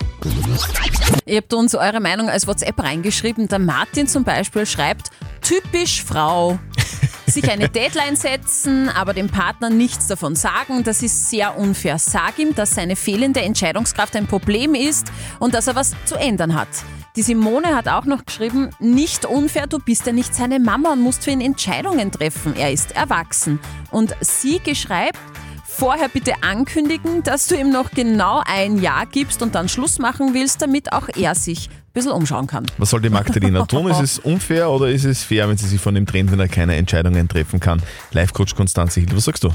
Ihr 1.26 1.38
habt 1.38 1.52
uns 1.54 1.74
eure 1.74 2.00
Meinung 2.00 2.28
als 2.28 2.46
WhatsApp 2.46 2.82
reingeschrieben. 2.82 3.48
Der 3.48 3.58
Martin 3.58 4.06
zum 4.06 4.24
Beispiel 4.24 4.66
schreibt, 4.66 5.10
typisch 5.40 6.02
Frau. 6.02 6.58
Sich 7.26 7.50
eine 7.50 7.68
Deadline 7.68 8.16
setzen, 8.16 8.90
aber 8.90 9.14
dem 9.14 9.28
Partner 9.28 9.70
nichts 9.70 10.08
davon 10.08 10.36
sagen, 10.36 10.84
das 10.84 11.02
ist 11.02 11.30
sehr 11.30 11.56
unfair. 11.56 11.98
Sag 11.98 12.38
ihm, 12.38 12.54
dass 12.54 12.74
seine 12.74 12.96
fehlende 12.96 13.40
Entscheidungskraft 13.40 14.14
ein 14.16 14.26
Problem 14.26 14.74
ist 14.74 15.10
und 15.38 15.54
dass 15.54 15.66
er 15.66 15.74
was 15.74 15.92
zu 16.04 16.16
ändern 16.16 16.54
hat. 16.54 16.68
Die 17.16 17.22
Simone 17.22 17.76
hat 17.76 17.86
auch 17.86 18.06
noch 18.06 18.26
geschrieben, 18.26 18.70
nicht 18.80 19.24
unfair, 19.24 19.68
du 19.68 19.78
bist 19.78 20.04
ja 20.04 20.12
nicht 20.12 20.34
seine 20.34 20.58
Mama 20.58 20.94
und 20.94 21.00
musst 21.00 21.22
für 21.22 21.30
ihn 21.30 21.40
Entscheidungen 21.40 22.10
treffen. 22.10 22.56
Er 22.56 22.72
ist 22.72 22.90
erwachsen. 22.96 23.60
Und 23.92 24.16
sie 24.20 24.58
geschreibt, 24.58 25.20
vorher 25.64 26.08
bitte 26.08 26.32
ankündigen, 26.42 27.22
dass 27.22 27.46
du 27.46 27.54
ihm 27.54 27.70
noch 27.70 27.92
genau 27.92 28.42
ein 28.44 28.82
Jahr 28.82 29.06
gibst 29.06 29.42
und 29.42 29.54
dann 29.54 29.68
Schluss 29.68 30.00
machen 30.00 30.34
willst, 30.34 30.60
damit 30.60 30.92
auch 30.92 31.08
er 31.16 31.36
sich 31.36 31.68
ein 31.68 31.92
bisschen 31.92 32.10
umschauen 32.10 32.48
kann. 32.48 32.66
Was 32.78 32.90
soll 32.90 33.00
die 33.00 33.10
Magdalena 33.10 33.64
tun? 33.64 33.86
Ist 33.92 34.00
es 34.00 34.18
unfair 34.18 34.68
oder 34.70 34.88
ist 34.88 35.04
es 35.04 35.22
fair, 35.22 35.48
wenn 35.48 35.56
sie 35.56 35.68
sich 35.68 35.80
von 35.80 35.94
ihm 35.94 36.06
trennt, 36.06 36.32
wenn 36.32 36.40
er 36.40 36.48
keine 36.48 36.74
Entscheidungen 36.74 37.28
treffen 37.28 37.60
kann? 37.60 37.80
Live-Coach 38.10 38.56
Konstanze 38.56 38.98
Hill, 38.98 39.10
was 39.14 39.26
sagst 39.26 39.44
du? 39.44 39.50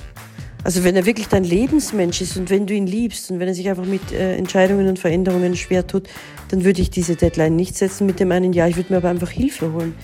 Also 0.63 0.83
wenn 0.83 0.95
er 0.95 1.06
wirklich 1.06 1.29
dein 1.29 1.44
Lebensmensch 1.44 2.21
ist 2.21 2.35
und 2.38 2.50
wenn 2.50 2.67
du 2.67 2.73
ihn 2.73 2.85
liebst 2.85 3.31
und 3.31 3.39
wenn 3.39 3.47
er 3.47 3.53
sich 3.53 3.69
einfach 3.69 3.85
mit 3.85 4.11
äh, 4.11 4.35
Entscheidungen 4.35 4.88
und 4.88 5.00
Veränderungen 5.00 5.56
schwer 5.56 5.88
tut, 5.88 6.09
dann 6.50 6.65
würde 6.65 6.81
ich 6.81 6.89
diese 6.89 7.15
Deadline 7.15 7.56
nicht 7.56 7.78
setzen 7.78 8.06
mit 8.06 8.19
dem 8.19 8.31
einen 8.31 8.51
Jahr. 8.51 8.68
Ich 8.68 8.75
würde 8.75 8.92
mir 8.92 8.97
aber 8.97 9.09
einfach 9.09 9.30
Hilfe 9.30 9.71
holen. 9.71 9.95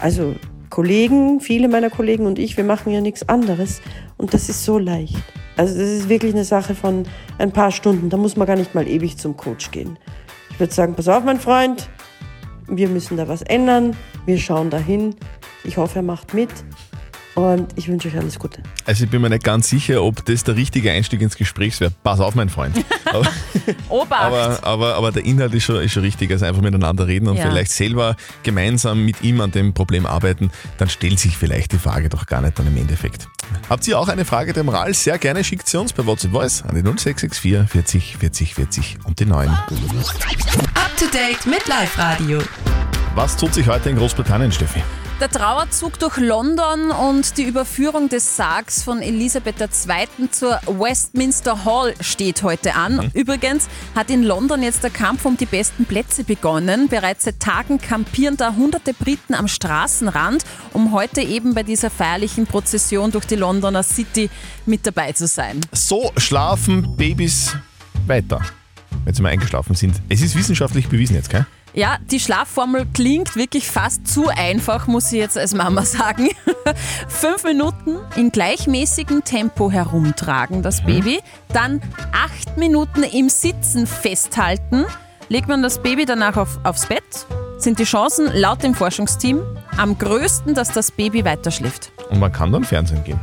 Also 0.00 0.36
Kollegen, 0.70 1.40
viele 1.40 1.68
meiner 1.68 1.90
Kollegen 1.90 2.26
und 2.26 2.38
ich, 2.38 2.56
wir 2.56 2.64
machen 2.64 2.92
ja 2.92 3.00
nichts 3.00 3.28
anderes 3.28 3.80
und 4.16 4.34
das 4.34 4.48
ist 4.48 4.64
so 4.64 4.78
leicht. 4.78 5.16
Also 5.56 5.78
das 5.78 5.88
ist 5.88 6.08
wirklich 6.08 6.34
eine 6.34 6.44
Sache 6.44 6.74
von 6.74 7.04
ein 7.38 7.52
paar 7.52 7.70
Stunden. 7.70 8.08
Da 8.10 8.16
muss 8.16 8.36
man 8.36 8.46
gar 8.46 8.56
nicht 8.56 8.74
mal 8.74 8.86
ewig 8.86 9.16
zum 9.16 9.36
Coach 9.36 9.70
gehen. 9.70 9.98
Ich 10.50 10.60
würde 10.60 10.72
sagen, 10.72 10.94
pass 10.94 11.08
auf, 11.08 11.24
mein 11.24 11.40
Freund, 11.40 11.88
wir 12.68 12.88
müssen 12.88 13.16
da 13.16 13.28
was 13.28 13.42
ändern. 13.42 13.96
Wir 14.26 14.38
schauen 14.38 14.70
dahin. 14.70 15.14
Ich 15.64 15.76
hoffe, 15.76 16.00
er 16.00 16.02
macht 16.02 16.34
mit. 16.34 16.50
Und 17.34 17.72
ich 17.76 17.88
wünsche 17.88 18.06
euch 18.08 18.16
alles 18.16 18.38
Gute. 18.38 18.62
Also 18.86 19.04
ich 19.04 19.10
bin 19.10 19.20
mir 19.20 19.28
nicht 19.28 19.42
ganz 19.42 19.68
sicher, 19.68 20.02
ob 20.04 20.24
das 20.24 20.44
der 20.44 20.54
richtige 20.54 20.92
Einstieg 20.92 21.20
ins 21.20 21.36
Gespräch 21.36 21.80
wäre. 21.80 21.90
Pass 22.04 22.20
auf, 22.20 22.34
mein 22.36 22.48
Freund. 22.48 22.76
Aber, 23.06 23.26
Obacht! 23.88 24.22
aber, 24.22 24.58
aber, 24.64 24.94
aber 24.96 25.12
der 25.12 25.24
Inhalt 25.24 25.54
ist 25.54 25.64
schon, 25.64 25.80
ist 25.82 25.92
schon 25.92 26.02
richtig. 26.02 26.30
Also 26.32 26.46
einfach 26.46 26.62
miteinander 26.62 27.06
reden 27.06 27.28
und 27.28 27.36
Ja. 27.36 27.42
vielleicht 27.48 27.70
selber 27.72 28.16
gemeinsam 28.42 29.04
mit 29.04 29.22
ihm 29.22 29.40
an 29.40 29.50
dem 29.52 29.72
Problem 29.74 30.04
arbeiten. 30.06 30.50
Dann 30.78 30.88
stellt 30.88 31.18
sich 31.20 31.36
vielleicht 31.36 31.72
die 31.72 31.78
Frage 31.78 32.08
doch 32.08 32.26
gar 32.26 32.40
nicht 32.40 32.58
dann 32.58 32.66
im 32.66 32.76
Endeffekt. 32.76 33.28
Habt 33.68 33.86
ihr 33.86 33.98
auch 33.98 34.08
eine 34.08 34.24
Frage 34.24 34.52
der 34.52 34.64
Moral? 34.64 34.94
Sehr 34.94 35.18
gerne 35.18 35.44
schickt 35.44 35.68
sie 35.68 35.78
uns 35.78 35.92
bei 35.92 36.04
WhatsApp 36.06 36.32
Voice 36.32 36.62
an 36.62 36.74
die 36.74 36.82
0664 36.82 37.70
40 37.70 38.16
40 38.16 38.54
40 38.54 38.98
und 39.04 39.20
die 39.20 39.26
9. 39.26 39.48
Up 39.48 39.66
to 40.98 41.06
date 41.12 41.46
mit 41.46 41.66
Live 41.68 41.98
Radio. 41.98 42.40
Was 43.14 43.36
tut 43.36 43.54
sich 43.54 43.66
heute 43.68 43.90
in 43.90 43.96
Großbritannien, 43.96 44.50
Steffi? 44.50 44.82
Der 45.20 45.30
Trauerzug 45.30 45.98
durch 46.00 46.16
London 46.16 46.90
und 46.90 47.38
die 47.38 47.44
Überführung 47.44 48.08
des 48.08 48.36
Sargs 48.36 48.82
von 48.82 49.00
Elisabeth 49.00 49.60
II. 49.60 50.28
zur 50.30 50.60
Westminster 50.66 51.64
Hall 51.64 51.94
steht 52.00 52.42
heute 52.42 52.74
an. 52.74 53.10
Übrigens 53.14 53.68
hat 53.94 54.10
in 54.10 54.24
London 54.24 54.62
jetzt 54.62 54.82
der 54.82 54.90
Kampf 54.90 55.24
um 55.24 55.36
die 55.36 55.46
besten 55.46 55.84
Plätze 55.84 56.24
begonnen. 56.24 56.88
Bereits 56.88 57.24
seit 57.24 57.38
Tagen 57.38 57.80
kampieren 57.80 58.36
da 58.36 58.54
hunderte 58.54 58.92
Briten 58.92 59.34
am 59.34 59.46
Straßenrand, 59.46 60.44
um 60.72 60.92
heute 60.92 61.20
eben 61.22 61.54
bei 61.54 61.62
dieser 61.62 61.90
feierlichen 61.90 62.46
Prozession 62.48 63.12
durch 63.12 63.24
die 63.24 63.36
Londoner 63.36 63.84
City 63.84 64.28
mit 64.66 64.84
dabei 64.84 65.12
zu 65.12 65.28
sein. 65.28 65.60
So 65.72 66.10
schlafen 66.16 66.96
Babys 66.96 67.56
weiter. 68.08 68.42
wenn 69.04 69.14
sie 69.14 69.22
mal 69.22 69.30
eingeschlafen 69.30 69.76
sind. 69.76 70.02
Es 70.08 70.22
ist 70.22 70.34
wissenschaftlich 70.34 70.88
bewiesen 70.88 71.14
jetzt, 71.14 71.30
gell? 71.30 71.46
Ja, 71.76 71.98
die 72.08 72.20
Schlafformel 72.20 72.86
klingt 72.94 73.34
wirklich 73.34 73.66
fast 73.68 74.06
zu 74.06 74.28
einfach, 74.28 74.86
muss 74.86 75.10
ich 75.10 75.18
jetzt 75.18 75.36
als 75.36 75.54
Mama 75.54 75.82
sagen. 75.82 76.28
Fünf 77.08 77.42
Minuten 77.42 77.96
in 78.14 78.30
gleichmäßigem 78.30 79.24
Tempo 79.24 79.72
herumtragen, 79.72 80.62
das 80.62 80.84
Baby. 80.84 81.18
Dann 81.52 81.82
acht 82.12 82.56
Minuten 82.56 83.02
im 83.02 83.28
Sitzen 83.28 83.88
festhalten. 83.88 84.84
Legt 85.28 85.48
man 85.48 85.64
das 85.64 85.82
Baby 85.82 86.04
danach 86.04 86.36
auf, 86.36 86.60
aufs 86.62 86.86
Bett, 86.86 87.02
sind 87.58 87.80
die 87.80 87.84
Chancen 87.84 88.30
laut 88.32 88.62
dem 88.62 88.74
Forschungsteam 88.74 89.40
am 89.76 89.98
größten, 89.98 90.54
dass 90.54 90.70
das 90.70 90.92
Baby 90.92 91.24
weiterschläft. 91.24 91.90
Und 92.08 92.20
man 92.20 92.30
kann 92.30 92.52
dann 92.52 92.62
Fernsehen 92.62 93.02
gehen. 93.02 93.18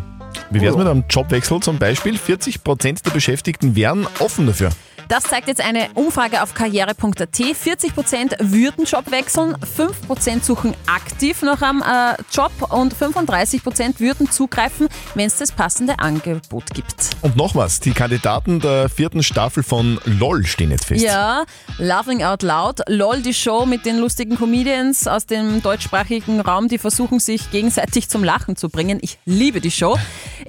Wie 0.49 0.59
wär's 0.59 0.75
mit 0.75 0.87
einem 0.87 1.05
Jobwechsel 1.09 1.61
zum 1.61 1.79
Beispiel? 1.79 2.17
40% 2.17 3.03
der 3.03 3.11
Beschäftigten 3.11 3.77
wären 3.77 4.05
offen 4.19 4.47
dafür. 4.47 4.71
Das 5.11 5.25
zeigt 5.25 5.49
jetzt 5.49 5.59
eine 5.59 5.89
Umfrage 5.95 6.41
auf 6.41 6.53
karriere.at. 6.53 6.95
40% 6.97 8.35
würden 8.39 8.85
Job 8.85 9.11
wechseln, 9.11 9.57
5% 9.57 10.41
suchen 10.41 10.73
aktiv 10.87 11.41
nach 11.41 11.61
einem 11.61 11.81
äh, 11.81 12.15
Job 12.31 12.53
und 12.69 12.95
35% 12.95 13.99
würden 13.99 14.31
zugreifen, 14.31 14.87
wenn 15.13 15.27
es 15.27 15.35
das 15.35 15.51
passende 15.51 15.99
Angebot 15.99 16.73
gibt. 16.73 17.09
Und 17.23 17.35
noch 17.35 17.55
was, 17.55 17.81
die 17.81 17.91
Kandidaten 17.91 18.61
der 18.61 18.87
vierten 18.87 19.21
Staffel 19.21 19.63
von 19.63 19.99
LOL 20.05 20.45
stehen 20.45 20.71
jetzt 20.71 20.85
fest. 20.85 21.03
Ja, 21.03 21.43
Laughing 21.77 22.23
Out 22.23 22.41
Loud, 22.41 22.79
LOL, 22.87 23.21
die 23.21 23.33
Show 23.33 23.65
mit 23.65 23.85
den 23.85 23.97
lustigen 23.97 24.37
Comedians 24.37 25.07
aus 25.07 25.25
dem 25.25 25.61
deutschsprachigen 25.61 26.39
Raum, 26.39 26.69
die 26.69 26.77
versuchen 26.77 27.19
sich 27.19 27.51
gegenseitig 27.51 28.07
zum 28.07 28.23
Lachen 28.23 28.55
zu 28.55 28.69
bringen. 28.69 28.99
Ich 29.01 29.17
liebe 29.25 29.59
die 29.59 29.71
Show. 29.71 29.97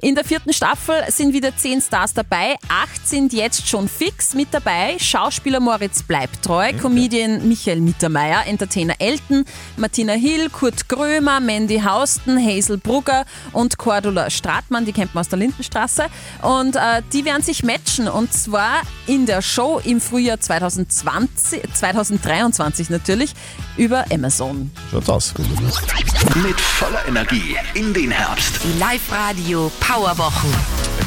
In 0.01 0.15
der 0.15 0.23
vierten 0.23 0.53
Staffel 0.53 0.95
sind 1.09 1.33
wieder 1.33 1.53
zehn 1.57 1.81
Stars 1.81 2.13
dabei, 2.13 2.55
acht 2.69 3.05
sind 3.05 3.33
jetzt 3.33 3.67
schon 3.67 3.89
fix 3.89 4.33
mit 4.33 4.52
dabei. 4.53 4.97
Schauspieler 4.99 5.59
Moritz 5.59 6.03
Bleibtreu, 6.03 6.73
Comedian 6.73 7.47
Michael 7.47 7.81
Mittermeier, 7.81 8.45
Entertainer 8.45 8.95
Elton, 8.99 9.45
Martina 9.77 10.13
Hill, 10.13 10.49
Kurt 10.49 10.87
Grömer, 10.87 11.39
Mandy 11.39 11.79
Hausten, 11.79 12.37
Hazel 12.37 12.77
Brugger 12.77 13.25
und 13.51 13.77
Cordula 13.77 14.29
Stratmann, 14.29 14.85
die 14.85 14.93
kennt 14.93 15.13
man 15.15 15.21
aus 15.21 15.29
der 15.29 15.39
Lindenstraße. 15.39 16.05
Und 16.41 16.75
äh, 16.75 17.01
die 17.11 17.25
werden 17.25 17.41
sich 17.41 17.63
matchen 17.63 18.07
und 18.07 18.33
zwar 18.33 18.81
in 19.07 19.25
der 19.25 19.41
Show 19.41 19.81
im 19.83 19.99
Frühjahr 19.99 20.39
2020, 20.39 21.61
2023 21.73 22.89
natürlich 22.89 23.33
über 23.77 24.05
Amazon. 24.11 24.71
Schaut's 24.91 25.09
aus. 25.09 25.33
Mit 26.35 26.59
voller 26.59 27.05
Energie 27.07 27.55
in 27.73 27.93
den 27.93 28.11
Herbst. 28.11 28.59
Die 28.63 28.79
Live-Radio 28.79 29.71
Powerwochen. 29.79 30.51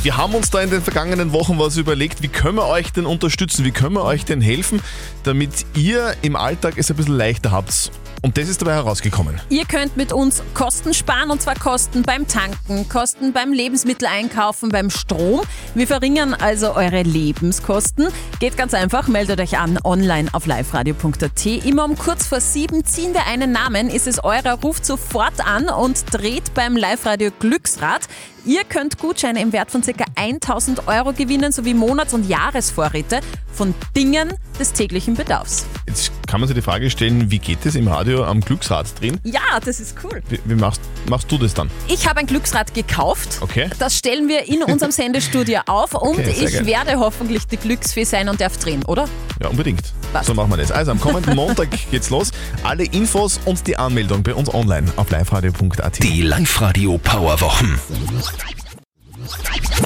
Wir 0.07 0.17
haben 0.17 0.37
uns 0.37 0.51
da 0.51 0.61
in 0.61 0.71
den 0.71 0.83
vergangenen 0.83 1.33
Wochen 1.33 1.59
was 1.59 1.77
überlegt, 1.77 2.23
wie 2.23 2.29
können 2.29 2.59
wir 2.59 2.69
euch 2.69 2.93
denn 2.93 3.07
unterstützen, 3.07 3.65
wie 3.65 3.73
können 3.73 3.97
wir 3.97 4.05
euch 4.05 4.25
denn 4.25 4.41
helfen, 4.41 4.81
damit 5.25 5.67
ihr 5.75 6.15
im 6.23 6.37
Alltag 6.37 6.75
es 6.77 6.93
ein 6.93 6.97
bisschen 6.97 7.17
leichter 7.17 7.51
habt. 7.51 7.91
Und 8.23 8.39
das 8.39 8.49
ist 8.49 8.63
dabei 8.63 8.75
herausgekommen. 8.75 9.41
Ihr 9.51 9.65
könnt 9.65 9.97
mit 9.97 10.13
uns 10.13 10.45
Kosten 10.55 10.95
sparen 10.95 11.31
und 11.31 11.43
zwar 11.43 11.57
Kosten 11.57 12.05
beim 12.05 12.29
Tanken, 12.29 12.89
Kosten 12.89 13.33
beim 13.33 13.53
Lebensmitteleinkaufen, 13.53 14.69
beim 14.69 14.91
Strom. 14.91 15.43
Wir 15.75 15.89
verringern 15.89 16.35
also 16.35 16.75
eure 16.75 17.03
Lebenskosten. 17.03 18.07
Geht 18.39 18.57
ganz 18.57 18.75
einfach, 18.75 19.09
meldet 19.09 19.41
euch 19.41 19.59
an 19.59 19.77
online 19.83 20.29
auf 20.33 20.47
liveradio.at. 20.47 21.47
Immer 21.47 21.85
um 21.85 21.99
kurz 21.99 22.27
vor 22.27 22.41
sieben 22.41 22.85
ziehen 22.85 23.13
wir 23.13 23.27
einen 23.27 23.51
Namen, 23.51 23.91
ist 23.91 24.07
es 24.07 24.23
eurer, 24.23 24.61
ruft 24.63 24.87
sofort 24.87 25.45
an 25.45 25.69
und 25.69 26.05
dreht 26.13 26.55
beim 26.55 26.77
Live-Radio 26.77 27.31
Glücksrad. 27.41 28.03
Ihr 28.47 28.63
könnt 28.65 28.99
Gutscheine 28.99 29.43
im 29.43 29.53
Wert 29.53 29.73
von 29.73 29.83
ca. 29.83 29.93
1000 30.15 30.87
Euro 30.87 31.13
gewinnen 31.13 31.51
sowie 31.51 31.75
Monats- 31.75 32.15
und 32.15 32.29
Jahresvorräte 32.29 33.21
von 33.53 33.75
Dingen 33.97 34.33
des 34.61 34.73
täglichen 34.73 35.15
Bedarfs. 35.15 35.67
Jetzt 35.89 36.13
kann 36.29 36.41
man 36.41 36.47
sich 36.47 36.55
die 36.55 36.63
Frage 36.63 36.89
stellen, 36.91 37.31
wie 37.31 37.39
geht 37.41 37.65
es 37.67 37.75
im 37.75 37.89
Radio 37.89 38.25
am 38.25 38.41
Glücksrad 38.41 39.01
drehen? 39.01 39.19
Ja, 39.25 39.41
das 39.65 39.81
ist 39.81 39.97
cool. 40.05 40.23
Wie, 40.29 40.39
wie 40.45 40.55
machst, 40.55 40.81
machst 41.09 41.31
du 41.33 41.39
das 41.39 41.55
dann? 41.55 41.71
Ich 41.89 42.09
habe 42.09 42.21
ein 42.21 42.27
Glücksrad 42.27 42.73
gekauft. 42.75 43.39
Okay. 43.41 43.69
Das 43.79 43.97
stellen 43.97 44.29
wir 44.29 44.47
in 44.49 44.63
unserem 44.63 44.93
Sendestudio 44.93 45.61
auf 45.67 45.95
und 45.95 46.19
Okay, 46.21 46.35
ich 46.39 46.53
geil. 46.53 46.67
werde 46.67 46.99
hoffentlich 47.01 47.47
die 47.47 47.57
Glücksfee 47.57 48.05
sein 48.05 48.29
und 48.29 48.41
darf 48.41 48.59
drehen, 48.59 48.85
oder? 48.85 49.09
Ja, 49.41 49.49
unbedingt. 49.49 49.83
Passt. 50.13 50.27
So 50.27 50.35
machen 50.35 50.51
wir 50.51 50.57
das. 50.59 50.71
Also 50.71 50.93
am 50.93 51.01
kommenden 51.01 51.35
Montag 51.37 51.69
geht's 51.91 52.11
los. 52.11 52.31
Alle 52.63 52.85
Infos 52.85 53.41
und 53.45 53.67
die 53.67 53.77
Anmeldung 53.77 54.23
bei 54.23 54.35
uns 54.35 54.53
online 54.55 54.87
auf 54.97 55.11
liveradio.at. 55.11 56.03
Die 56.03 56.23
Live-Radio 56.23 56.99
Powerwochen. 56.99 57.79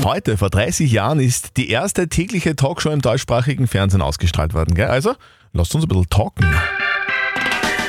Heute, 0.05 0.37
vor 0.37 0.51
30 0.51 0.91
Jahren, 0.91 1.21
ist 1.21 1.57
die 1.57 1.71
erste 1.71 2.09
tägliche 2.09 2.57
Talkshow 2.57 2.91
im 2.91 3.01
deutschsprachigen 3.03 3.67
Fernsehen 3.67 4.03
ausgestrahlt 4.03 4.55
worden. 4.55 4.75
Gell? 4.75 4.89
Also, 4.89 5.15
lasst 5.53 5.75
uns 5.75 5.85
ein 5.85 5.89
bisschen 5.89 6.09
talken. 6.09 6.47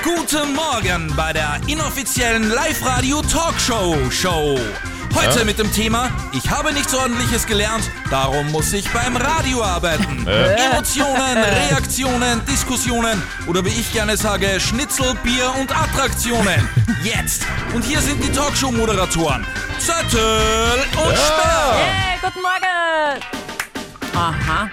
Guten 0.04 0.54
Morgen 0.56 1.14
bei 1.16 1.34
der 1.34 1.60
inoffiziellen 1.68 2.50
Live-Radio-Talkshow 2.50 4.10
Show. 4.12 4.60
Heute 5.14 5.40
Ja. 5.40 5.46
mit 5.46 5.60
dem 5.60 5.72
Thema 5.74 6.10
Ich 6.32 6.50
habe 6.50 6.72
nichts 6.74 6.94
ordentliches 6.96 7.46
gelernt, 7.46 7.84
darum 8.10 8.50
muss 8.52 8.72
ich 8.72 8.90
beim 8.92 9.18
Radio 9.18 9.62
arbeiten. 9.62 10.26
Emotionen, 10.26 11.38
Reaktionen, 11.70 12.42
Diskussionen 12.46 13.22
oder 13.48 13.64
wie 13.66 13.70
ich 13.70 13.92
gerne 13.92 14.16
sage, 14.16 14.60
Schnitzel, 14.60 15.14
Bier 15.22 15.54
und 15.60 15.76
Attraktionen. 15.78 16.68
Jetzt. 17.04 17.44
Und 17.76 17.84
hier 17.84 18.00
sind 18.00 18.24
die 18.24 18.32
Talkshow-Moderatoren. 18.32 19.46
Zettel 19.86 20.78
und 21.04 21.18
Sperr. 21.18 21.74
Hey, 21.76 22.20
guten 22.22 22.42
Morgen! 22.42 23.20
Aha, 24.16 24.70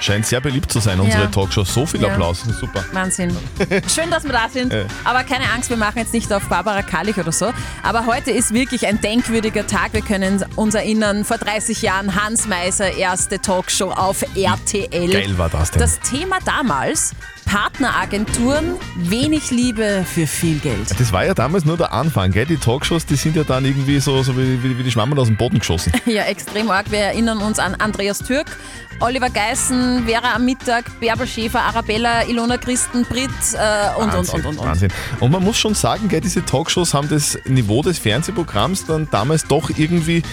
Scheint 0.00 0.26
sehr 0.26 0.40
beliebt 0.40 0.70
zu 0.70 0.80
sein, 0.80 0.98
unsere 1.00 1.22
Ja. 1.22 1.28
Talkshow. 1.30 1.64
So 1.64 1.86
viel 1.86 2.02
Ja. 2.02 2.08
Applaus. 2.08 2.42
Super. 2.60 2.84
Wahnsinn. 2.92 3.34
Schön, 3.94 4.10
dass 4.10 4.24
wir 4.24 4.32
da 4.32 4.48
sind. 4.50 4.70
Ja. 4.72 4.82
Aber 5.04 5.22
keine 5.24 5.48
Angst, 5.50 5.70
wir 5.70 5.76
machen 5.78 5.98
jetzt 5.98 6.12
nicht 6.12 6.30
auf 6.32 6.46
Barbara 6.48 6.82
Kalich 6.82 7.16
oder 7.16 7.32
so. 7.32 7.52
Aber 7.82 8.04
heute 8.04 8.30
ist 8.32 8.52
wirklich 8.52 8.86
ein 8.86 9.00
denkwürdiger 9.00 9.66
Tag. 9.66 9.92
Wir 9.94 10.02
können 10.02 10.44
uns 10.56 10.74
erinnern, 10.74 11.24
vor 11.24 11.38
30 11.38 11.80
Jahren 11.80 12.22
Hans 12.22 12.46
Meiser, 12.46 12.92
erste 12.92 13.38
Talkshow 13.40 13.92
auf 13.92 14.22
RTL. 14.36 15.10
Geil 15.12 15.38
war 15.38 15.48
das 15.48 15.70
denn. 15.70 15.80
Das 15.80 16.00
Thema 16.00 16.36
damals, 16.44 17.12
Partneragenturen, 17.54 18.78
wenig 18.96 19.52
Liebe 19.52 20.04
für 20.12 20.26
viel 20.26 20.58
Geld. 20.58 20.98
Das 20.98 21.12
war 21.12 21.24
ja 21.24 21.34
damals 21.34 21.64
nur 21.64 21.76
der 21.76 21.92
Anfang, 21.92 22.32
gell? 22.32 22.46
Die 22.46 22.56
Talkshows, 22.56 23.06
die 23.06 23.14
sind 23.14 23.36
ja 23.36 23.44
dann 23.44 23.64
irgendwie 23.64 24.00
so, 24.00 24.24
so 24.24 24.36
wie, 24.36 24.60
wie, 24.64 24.76
wie 24.76 24.82
die 24.82 24.90
Schwammerl 24.90 25.20
aus 25.20 25.28
dem 25.28 25.36
Boden 25.36 25.60
geschossen. 25.60 25.92
Ja, 26.06 26.24
extrem 26.24 26.68
arg. 26.68 26.90
Wir 26.90 26.98
erinnern 26.98 27.38
uns 27.38 27.60
an 27.60 27.76
Andreas 27.76 28.18
Türk, 28.18 28.56
Oliver 28.98 29.30
Geißen, 29.30 30.04
Vera 30.04 30.34
am 30.34 30.44
Mittag, 30.44 30.98
Bärbel 30.98 31.28
Schäfer, 31.28 31.60
Arabella, 31.60 32.24
Ilona 32.26 32.56
Christen, 32.56 33.04
Brit 33.04 33.30
äh, 33.52 34.00
und, 34.00 34.06
und, 34.06 34.14
Wahnsinn, 34.14 34.34
und, 34.34 34.46
und, 34.46 34.58
und. 34.58 34.66
Wahnsinn. 34.66 34.92
Und 35.20 35.30
man 35.30 35.44
muss 35.44 35.56
schon 35.56 35.76
sagen, 35.76 36.08
gell, 36.08 36.22
diese 36.22 36.44
Talkshows 36.44 36.92
haben 36.92 37.08
das 37.08 37.38
Niveau 37.44 37.82
des 37.82 38.00
Fernsehprogramms 38.00 38.86
dann 38.86 39.08
damals 39.12 39.46
doch 39.46 39.70
irgendwie, 39.76 40.24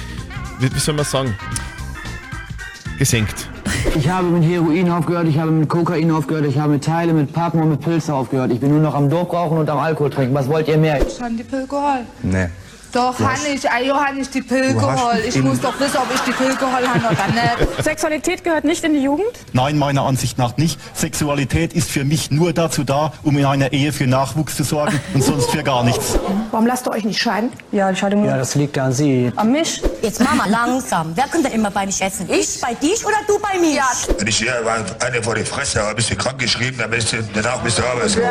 wie, 0.58 0.74
wie 0.74 0.80
soll 0.80 0.96
man 0.96 1.06
sagen, 1.06 1.38
gesenkt. 2.98 3.48
Ich 3.96 4.10
habe 4.10 4.28
mit 4.28 4.44
Heroin 4.44 4.90
aufgehört, 4.90 5.28
ich 5.28 5.38
habe 5.40 5.52
mit 5.52 5.68
Kokain 5.68 6.12
aufgehört, 6.12 6.46
ich 6.46 6.58
habe 6.58 6.74
mit 6.74 6.84
Teile, 6.84 7.14
mit 7.14 7.34
Pappen 7.34 7.62
und 7.62 7.70
mit 7.70 7.82
Pilze 7.82 8.14
aufgehört. 8.14 8.52
Ich 8.52 8.60
bin 8.60 8.70
nur 8.70 8.80
noch 8.80 8.94
am 8.94 9.10
Doprauchen 9.10 9.58
und 9.58 9.70
am 9.70 9.80
Alkohol 9.80 10.10
trinken. 10.10 10.34
Was 10.34 10.48
wollt 10.48 10.68
ihr 10.68 10.78
mehr? 10.78 11.02
Ich 11.06 11.22
habe 11.22 11.34
die 11.34 11.44
Pille 11.44 11.68
geholt. 11.68 12.06
Nee. 12.22 12.48
Doch, 12.94 13.16
Du 13.16 13.24
habe 13.24 13.34
hast- 13.34 13.48
ich. 13.48 13.70
Ah, 13.70 13.80
ja, 13.80 13.96
habe 14.06 14.20
ich 14.20 14.30
die 14.30 14.42
Pille 14.42 14.74
geholt. 14.74 15.24
Ich 15.26 15.42
muss 15.42 15.60
doch 15.62 15.80
wissen, 15.80 15.98
ob 15.98 16.14
ich 16.14 16.20
die 16.22 16.32
Pille 16.32 16.56
geholt 16.56 16.88
habe 16.88 17.00
oder 17.00 17.28
nicht. 17.28 17.84
Sexualität 17.84 18.44
gehört 18.44 18.64
nicht 18.66 18.84
in 18.84 18.94
die 18.94 19.02
Jugend? 19.04 19.28
Nein, 19.54 19.78
meiner 19.78 20.04
Ansicht 20.04 20.38
nach 20.38 20.58
nicht. 20.58 20.80
Sexualität 20.94 21.74
ist 21.74 21.90
für 21.90 22.04
mich 22.04 22.32
nur 22.32 22.54
dazu 22.54 22.84
da, 22.84 23.14
um 23.24 23.38
in 23.38 23.46
einer 23.46 23.72
Ehe 23.72 23.94
für 23.94 24.08
Nachwuchs 24.08 24.58
zu 24.58 24.64
sorgen 24.64 25.00
und 25.14 25.24
sonst 25.24 25.50
für 25.52 25.64
gar 25.64 25.84
nichts. 25.84 26.18
Warum 26.52 26.66
lasst 26.68 26.86
ihr 26.88 26.92
euch 26.92 27.04
nicht 27.06 27.22
scheiden? 27.22 27.52
Ja, 27.72 27.90
die 27.92 27.96
Scheidung. 27.98 28.26
Ja, 28.26 28.38
das 28.38 28.56
liegt 28.56 28.78
an 28.78 28.92
Sie. 28.92 29.32
An 29.36 29.52
mich? 29.52 29.82
Jetzt 30.02 30.20
Mama, 30.24 30.46
langsam. 30.48 31.12
Wer 31.16 31.28
könnte 31.28 31.50
immer 31.50 31.72
bei 31.72 31.86
dich 31.86 32.02
essen? 32.02 32.30
Ich 32.30 32.60
bei 32.60 32.74
dich 32.74 33.06
oder 33.06 33.18
du 33.28 33.40
bei 33.40 33.58
mir? 33.60 33.76
Ja. 33.76 33.90
Wenn 34.18 34.28
ich 34.28 34.38
hier 34.38 34.54
eine 35.00 35.24
vor 35.24 35.36
die 35.36 35.44
Fresse 35.46 35.82
habe, 35.82 35.96
bist 35.96 36.10
du 36.12 36.16
krank 36.16 36.40
geschrieben, 36.40 36.78
dann 36.80 36.90
bist 36.90 37.14
du 37.14 37.18
danach 37.34 37.60
bist 37.62 37.78
du 37.80 37.84
arbeitslos. 37.86 38.26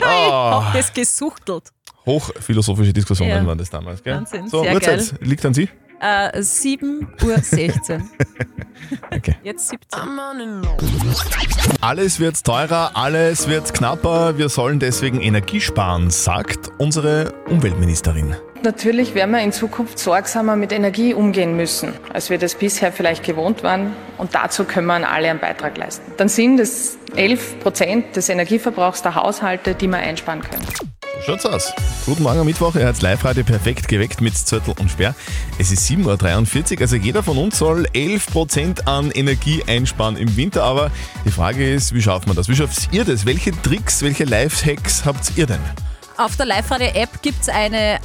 Ah. 0.00 0.62
Hab 0.66 0.72
das 0.72 0.92
gesuchtelt. 0.92 1.64
Hochphilosophische 2.06 2.92
Diskussionen 2.92 3.30
Ja. 3.30 3.46
waren 3.46 3.58
das 3.58 3.70
damals, 3.70 4.02
gell? 4.02 4.16
Wahnsinn, 4.16 4.48
so, 4.48 4.62
sehr 4.62 4.74
Uhrzeit 4.74 5.14
liegt 5.20 5.44
an 5.44 5.54
Sie. 5.54 5.68
Äh, 6.00 6.38
7.16 6.40 7.90
Uhr. 8.00 8.02
Okay. 9.10 9.36
Jetzt 9.42 9.68
17. 9.68 10.00
Alles 11.80 12.20
wird 12.20 12.42
teurer, 12.44 12.90
alles 12.94 13.48
wird 13.48 13.72
knapper, 13.72 14.36
wir 14.38 14.48
sollen 14.48 14.80
deswegen 14.80 15.20
Energie 15.20 15.60
sparen, 15.60 16.10
sagt 16.10 16.70
unsere 16.78 17.32
Umweltministerin. 17.48 18.34
Natürlich 18.64 19.14
werden 19.14 19.30
wir 19.30 19.40
in 19.40 19.52
Zukunft 19.52 19.98
sorgsamer 19.98 20.56
mit 20.56 20.72
Energie 20.72 21.14
umgehen 21.14 21.56
müssen, 21.56 21.92
als 22.12 22.28
wir 22.28 22.38
das 22.38 22.54
bisher 22.56 22.92
vielleicht 22.92 23.24
gewohnt 23.24 23.62
waren. 23.62 23.92
Und 24.18 24.34
dazu 24.34 24.64
können 24.64 24.86
wir 24.88 25.08
alle 25.08 25.30
einen 25.30 25.40
Beitrag 25.40 25.76
leisten. 25.78 26.12
Dann 26.16 26.28
sind 26.28 26.60
es 26.60 26.98
11 27.16 27.60
Prozent 27.60 28.16
des 28.16 28.28
Energieverbrauchs 28.28 29.02
der 29.02 29.14
Haushalte, 29.14 29.74
die 29.74 29.86
wir 29.88 29.98
einsparen 29.98 30.42
können. 30.42 30.62
Schaut's 31.24 31.46
aus. 31.46 31.72
Guten 32.04 32.24
Morgen 32.24 32.40
am 32.40 32.46
Mittwoch, 32.46 32.74
ihr 32.74 32.82
hört 32.82 33.00
Live-Radio 33.00 33.44
perfekt 33.44 33.86
geweckt 33.86 34.20
mit 34.20 34.36
Zettel 34.36 34.74
und 34.80 34.90
Sperr. 34.90 35.14
Es 35.56 35.70
ist 35.70 35.88
7.43 35.88 36.74
Uhr, 36.74 36.80
also 36.80 36.96
jeder 36.96 37.22
von 37.22 37.38
uns 37.38 37.58
soll 37.58 37.86
11% 37.94 38.86
an 38.86 39.12
Energie 39.12 39.62
einsparen 39.68 40.16
im 40.16 40.36
Winter, 40.36 40.64
aber 40.64 40.90
die 41.24 41.30
Frage 41.30 41.72
ist, 41.72 41.94
wie 41.94 42.02
schafft 42.02 42.26
man 42.26 42.34
das? 42.34 42.48
Wie 42.48 42.56
schafft 42.56 42.92
ihr 42.92 43.04
das? 43.04 43.24
Welche 43.24 43.52
Tricks, 43.62 44.02
welche 44.02 44.24
Lifehacks 44.24 45.04
habt 45.04 45.36
ihr 45.36 45.46
denn? 45.46 45.60
Auf 46.16 46.36
der 46.36 46.46
Live-Radio-App 46.46 47.22
gibt 47.22 47.42
es 47.42 47.48
eine 47.48 48.00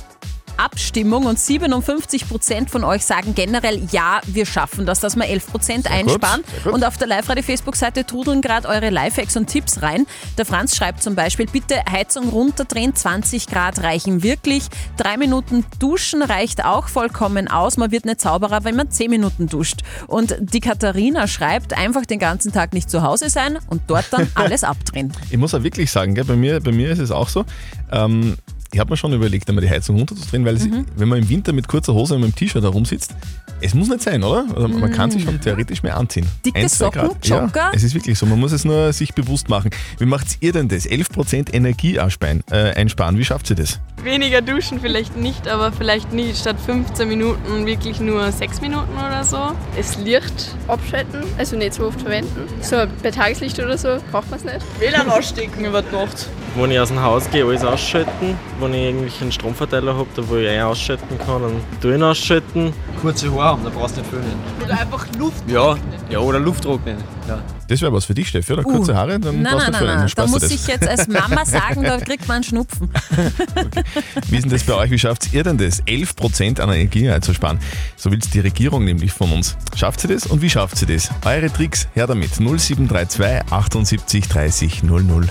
Abstimmung 0.60 1.26
und 1.26 1.38
57% 1.38 2.70
von 2.70 2.84
euch 2.84 3.06
sagen 3.06 3.36
generell, 3.36 3.82
ja, 3.92 4.22
wir 4.26 4.46
schaffen 4.46 4.86
das, 4.86 5.00
dass 5.00 5.16
wir 5.16 5.26
11% 5.26 5.88
einsparen. 5.88 6.44
sehr 6.44 6.64
gut. 6.64 6.74
Und 6.74 6.86
auf 6.86 6.98
der 6.98 7.08
Live-Radio-Facebook-Seite 7.08 8.06
trudeln 8.06 8.42
gerade 8.42 8.68
eure 8.68 8.90
Lifehacks 8.90 9.38
und 9.38 9.48
Tipps 9.48 9.82
rein. 9.82 10.06
Der 10.38 10.46
Franz 10.46 10.76
schreibt 10.76 11.04
zum 11.04 11.16
Beispiel, 11.16 11.46
bitte 11.46 11.76
Heizung 11.90 12.30
runterdrehen, 12.30 12.96
20 12.96 13.48
Grad 13.48 13.80
reichen 13.84 14.24
wirklich. 14.24 14.68
Drei 14.98 15.18
Minuten 15.18 15.66
duschen 15.80 16.22
reicht 16.22 16.66
auch 16.66 16.88
vollkommen 16.88 17.48
aus. 17.48 17.78
Man 17.78 17.92
wird 17.92 18.06
nicht 18.06 18.22
Zauberer, 18.22 18.64
wenn 18.64 18.76
man 18.76 18.92
10 18.92 19.10
Minuten 19.10 19.48
duscht. 19.48 19.82
Und 20.08 20.36
die 20.40 20.60
Katharina 20.60 21.28
schreibt, 21.28 21.74
einfach 21.78 22.06
den 22.06 22.20
ganzen 22.20 22.52
Tag 22.52 22.74
nicht 22.74 22.90
zu 22.90 23.04
Hause 23.04 23.30
sein 23.30 23.58
und 23.68 23.82
dort 23.88 24.06
dann 24.12 24.28
alles 24.36 24.64
abdrehen. 24.64 25.14
Ich 25.30 25.38
muss 25.38 25.54
auch 25.54 25.64
wirklich 25.64 25.92
sagen, 25.92 26.16
gell, 26.16 26.26
bei, 26.26 26.36
mir, 26.36 26.60
bei 26.60 26.72
mir 26.72 26.90
ist 26.90 27.00
es 27.00 27.12
auch 27.12 27.30
so. 27.30 27.46
Ähm, 27.92 28.38
ich 28.78 28.80
habe 28.80 28.92
mir 28.92 28.98
schon 28.98 29.12
überlegt, 29.12 29.50
einmal 29.50 29.64
die 29.64 29.72
Heizung 29.72 29.96
runterzudrehen, 29.98 30.46
weil 30.46 30.56
es, 30.56 30.66
Mhm. 30.68 30.86
wenn 30.98 31.08
man 31.10 31.18
im 31.18 31.28
Winter 31.30 31.52
mit 31.52 31.68
kurzer 31.68 31.96
Hose 31.96 32.14
und 32.14 32.22
mit 32.22 32.30
dem 32.30 32.36
T-Shirt 32.36 32.62
herumsitzt, 32.62 33.16
es 33.60 33.74
muss 33.74 33.88
nicht 33.90 34.04
sein, 34.04 34.24
oder? 34.24 34.46
Also 34.56 34.68
man 34.68 34.92
kann 34.94 35.10
sich 35.10 35.24
schon 35.24 35.42
theoretisch 35.42 35.82
mehr 35.82 35.98
anziehen. 35.98 36.28
Dicke 36.46 36.60
Ein, 36.60 36.70
Socken, 36.70 37.02
Grad. 37.02 37.26
Ja, 37.28 37.42
Jogger? 37.46 37.72
es 37.74 37.82
ist 37.82 37.96
wirklich 37.96 38.20
so. 38.20 38.28
Man 38.28 38.40
muss 38.40 38.52
es 38.52 38.66
nur 38.66 38.94
sich 38.94 39.16
bewusst 39.16 39.50
machen. 39.50 39.72
Wie 39.98 40.06
macht 40.06 40.28
ihr 40.42 40.52
denn 40.54 40.68
das? 40.68 40.86
11% 40.86 41.52
Energie 41.56 42.00
einsparen. 42.00 42.44
Äh, 42.52 42.76
einsparen. 42.76 43.18
Wie 43.18 43.26
schafft 43.26 43.50
ihr 43.50 43.56
das? 43.56 43.80
Weniger 44.04 44.44
duschen 44.44 44.80
vielleicht 44.80 45.18
nicht, 45.18 45.48
aber 45.48 45.72
vielleicht 45.72 46.14
nie 46.14 46.36
statt 46.36 46.58
15 46.64 47.08
Minuten 47.08 47.66
wirklich 47.66 48.00
nur 48.00 48.32
6 48.32 48.62
Minuten 48.62 48.92
oder 48.94 49.24
so. 49.24 49.54
Das 49.76 49.98
Licht 49.98 50.56
abschalten, 50.68 51.24
also 51.40 51.56
nicht 51.58 51.74
so 51.74 51.88
oft 51.88 52.00
verwenden. 52.00 52.42
So 52.62 52.76
bei 53.02 53.10
Tageslicht 53.10 53.58
oder 53.58 53.76
so 53.76 53.98
braucht 54.12 54.30
man 54.30 54.38
es 54.38 54.46
nicht. 54.46 54.64
WLAN 54.80 55.10
ausstecken 55.10 55.66
über 55.66 55.82
die 55.82 55.96
Nacht. 55.96 56.28
Wenn 56.60 56.72
ich 56.72 56.80
aus 56.80 56.88
dem 56.88 57.00
Haus 57.00 57.30
gehe, 57.30 57.46
alles 57.46 57.64
ausschalten. 57.64 58.36
Wenn 58.60 58.74
ich 58.74 58.82
irgendwie 58.86 59.22
einen 59.22 59.32
Stromverteiler 59.32 59.96
habe, 59.96 60.08
da 60.16 60.28
wo 60.28 60.38
ich 60.38 60.50
einen 60.50 60.64
ausschalten 60.64 61.16
kann, 61.20 61.44
dann 61.44 61.52
tue 61.80 61.92
ich 61.92 61.98
ihn 61.98 62.04
ausschalten. 62.04 62.74
Kurze 63.00 63.32
Haare 63.32 63.44
haben, 63.44 63.64
da 63.64 63.70
brauchst 63.70 63.96
du 63.96 64.02
nicht 64.02 64.10
föhnen. 64.10 64.34
Oder 64.66 64.80
einfach 64.80 65.06
Luft. 65.20 65.44
Ja, 65.48 65.78
ja 66.10 66.18
oder 66.18 66.40
Luft 66.40 66.64
trocknen. 66.64 66.98
Ja. 67.28 67.40
Das 67.68 67.82
wäre 67.82 67.92
was 67.92 68.06
für 68.06 68.14
dich, 68.14 68.30
Steffi, 68.30 68.54
oder? 68.54 68.64
Kurze 68.64 68.94
Uh. 68.94 68.96
Haare, 68.96 69.20
dann 69.20 69.42
Nein, 69.42 69.58
nein, 69.58 69.72
nein, 69.72 69.86
nein. 69.86 70.12
Da 70.16 70.28
muss 70.28 70.42
das. 70.42 70.52
ich 70.52 70.68
jetzt 70.68 70.88
als 70.88 71.08
Mama 71.08 71.46
sagen, 71.46 71.84
da 71.84 71.98
kriegt 71.98 72.28
man 72.28 72.36
einen 72.36 72.44
Schnupfen. 72.44 72.90
Wie 74.30 74.36
ist 74.38 74.44
denn 74.44 74.52
das 74.52 74.64
bei 74.64 74.74
euch? 74.74 74.92
Wie 74.92 75.00
schafft 75.00 75.34
ihr 75.34 75.44
denn 75.44 75.58
das? 75.58 75.84
11% 75.84 76.62
an 76.62 76.70
Energie 76.70 77.10
einzusparen. 77.10 77.60
So 77.96 78.10
will 78.12 78.20
es 78.20 78.30
die 78.30 78.40
Regierung 78.40 78.86
nämlich 78.86 79.12
von 79.12 79.32
uns. 79.32 79.58
Schafft 79.76 80.00
sie 80.02 80.08
das 80.08 80.26
und 80.28 80.42
wie 80.42 80.50
schafft 80.50 80.78
sie 80.78 80.86
das? 80.86 81.10
Eure 81.26 81.52
Tricks, 81.52 81.88
her 81.94 82.08
damit. 82.08 82.32
0732 82.40 83.52
78 83.52 84.28
30 84.28 84.84
00. 84.84 85.28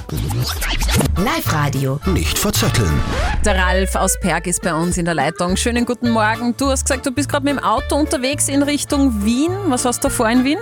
Live-Radio. 1.17 2.01
Nicht 2.07 2.39
verzetteln. 2.39 3.01
Der 3.45 3.57
Ralf 3.57 3.95
aus 3.95 4.19
Perg 4.21 4.47
ist 4.47 4.61
bei 4.63 4.75
uns 4.75 4.99
in 4.99 5.05
der 5.07 5.15
Leitung. 5.15 5.57
Schönen 5.57 5.87
guten 5.87 6.11
Morgen. 6.11 6.55
Du 6.57 6.67
hast 6.69 6.85
gesagt, 6.85 7.07
du 7.07 7.11
bist 7.13 7.29
gerade 7.29 7.45
mit 7.45 7.55
dem 7.57 7.65
Auto 7.65 7.97
unterwegs 7.97 8.49
in 8.49 8.63
Richtung 8.63 9.25
Wien. 9.25 9.53
Was 9.69 9.85
hast 9.85 10.05
du 10.05 10.11
vor 10.11 10.29
in 10.29 10.45
Wien? 10.45 10.59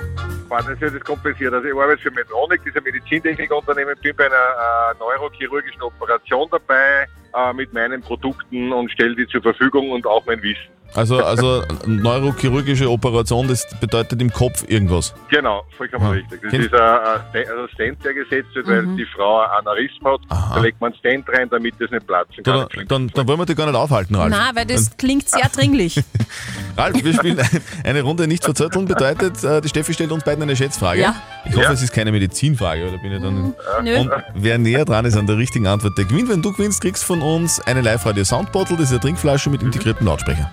Das 0.62 0.80
ist 0.80 0.94
das 0.94 1.04
kompliziert. 1.04 1.52
Also 1.52 1.66
ich 1.66 1.75
arbeite 1.75 2.02
für 2.02 2.11
Medtronic, 2.11 2.61
ein 2.64 2.82
Medizintechnikunternehmen, 2.82 3.94
bin 4.00 4.16
bei 4.16 4.26
einer 4.26 4.34
äh, 4.34 4.99
neurochirurgischen 4.99 5.82
Operation 5.82 6.49
dabei 6.50 7.06
äh, 7.34 7.52
mit 7.52 7.73
meinen 7.73 8.00
Produkten 8.00 8.73
und 8.73 8.90
stelle 8.90 9.16
die 9.16 9.26
zur 9.26 9.42
Verfügung 9.42 9.90
und 9.90 10.06
auch 10.06 10.25
mein 10.26 10.42
Wissen. 10.42 10.73
Also, 10.94 11.18
also 11.18 11.62
neurochirurgische 11.86 12.88
Operation, 12.90 13.48
das 13.48 13.66
bedeutet 13.80 14.20
im 14.22 14.32
Kopf 14.32 14.64
irgendwas. 14.68 15.12
Genau, 15.28 15.64
vollkommen 15.76 16.04
Ah. 16.06 16.10
richtig. 16.10 16.40
Das 16.42 16.50
Kennt- 16.52 16.64
ist 16.66 16.74
ein, 16.74 16.80
also 16.80 17.62
ein 17.62 17.68
Stent, 17.74 18.04
der 18.04 18.14
gesetzt 18.14 18.54
wird, 18.54 18.68
weil 18.68 18.82
Mhm. 18.82 18.96
die 18.96 19.06
Frau 19.06 19.40
ein 19.40 19.50
Aneurysma 19.66 20.12
hat. 20.12 20.20
Da 20.56 20.60
legt 20.60 20.80
man 20.80 20.92
einen 20.92 20.98
Stent 21.00 21.28
rein, 21.28 21.48
damit 21.50 21.74
das 21.80 21.90
nicht 21.90 22.06
platzen 22.06 22.44
kann. 22.44 22.66
Dann, 22.76 22.86
dann, 22.88 23.08
dann 23.08 23.28
wollen 23.28 23.38
wir 23.40 23.46
dich 23.46 23.56
gar 23.56 23.66
nicht 23.66 23.74
aufhalten, 23.74 24.14
Ralf. 24.14 24.30
Nein, 24.30 24.54
weil 24.54 24.66
das 24.66 24.96
klingt 24.96 25.28
sehr 25.28 25.48
dringlich. 25.48 26.00
Ralf, 26.76 27.02
wir 27.04 27.12
spielen 27.12 27.38
ein- 27.40 27.60
eine 27.84 28.02
Runde 28.02 28.26
nicht 28.28 28.44
verzötteln. 28.44 28.84
Bedeutet, 28.86 29.42
äh, 29.42 29.60
die 29.60 29.68
Steffi 29.68 29.94
stellt 29.94 30.12
uns 30.12 30.22
beiden 30.24 30.42
eine 30.42 30.54
Schätzfrage. 30.56 31.00
Ja. 31.00 31.14
Ich 31.44 31.52
hoffe, 31.56 31.62
Ja. 31.64 31.72
es 31.72 31.82
ist 31.82 31.92
keine 31.92 32.12
Medizinfrage, 32.12 32.88
oder 32.88 32.98
bin 32.98 33.12
ich 33.12 33.20
dann. 33.22 33.54
Nö. 33.82 33.96
Und 33.98 34.10
wer 34.34 34.58
näher 34.58 34.84
dran 34.84 35.04
ist 35.04 35.16
an 35.16 35.26
der 35.26 35.36
richtigen 35.38 35.66
Antwort, 35.66 35.98
der 35.98 36.04
gewinnt. 36.04 36.28
Wenn 36.28 36.42
du 36.42 36.52
gewinnst, 36.52 36.80
kriegst 36.80 37.02
du 37.02 37.06
von 37.08 37.22
uns 37.22 37.60
eine 37.60 37.80
Live-Radio-Soundbottle. 37.80 38.76
Das 38.76 38.87
ist 38.87 38.92
eine 38.92 39.00
Trinkflasche 39.00 39.50
mit 39.50 39.62
integriertem 39.62 40.07
Lautsprecher. 40.07 40.50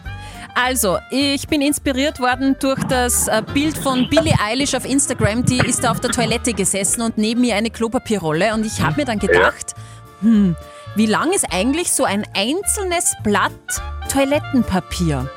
Also, 0.56 0.98
ich 1.10 1.48
bin 1.48 1.62
inspiriert 1.62 2.20
worden 2.20 2.56
durch 2.60 2.84
das 2.86 3.28
äh, 3.28 3.42
Bild 3.54 3.78
von 3.78 4.10
Billie 4.10 4.36
Eilish 4.44 4.76
auf 4.76 4.86
Instagram. 4.86 5.46
Die 5.46 5.60
ist 5.60 5.84
da 5.84 5.92
auf 5.92 6.00
der 6.00 6.12
Toilette 6.12 6.54
gesessen 6.54 7.02
und 7.02 7.18
neben 7.18 7.44
ihr 7.44 7.56
eine 7.56 7.70
Klopapierrolle. 7.70 8.54
Und 8.54 8.66
ich 8.66 8.82
habe 8.82 8.98
mir 8.98 9.06
dann 9.06 9.20
gedacht, 9.20 9.76
hm, 10.22 10.56
wie 10.96 11.06
lang 11.06 11.32
ist 11.32 11.46
eigentlich 11.52 11.92
so 11.92 12.04
ein 12.04 12.26
einzelnes 12.36 13.16
Blatt 13.24 13.52
Toilettenpapier? 14.10 15.30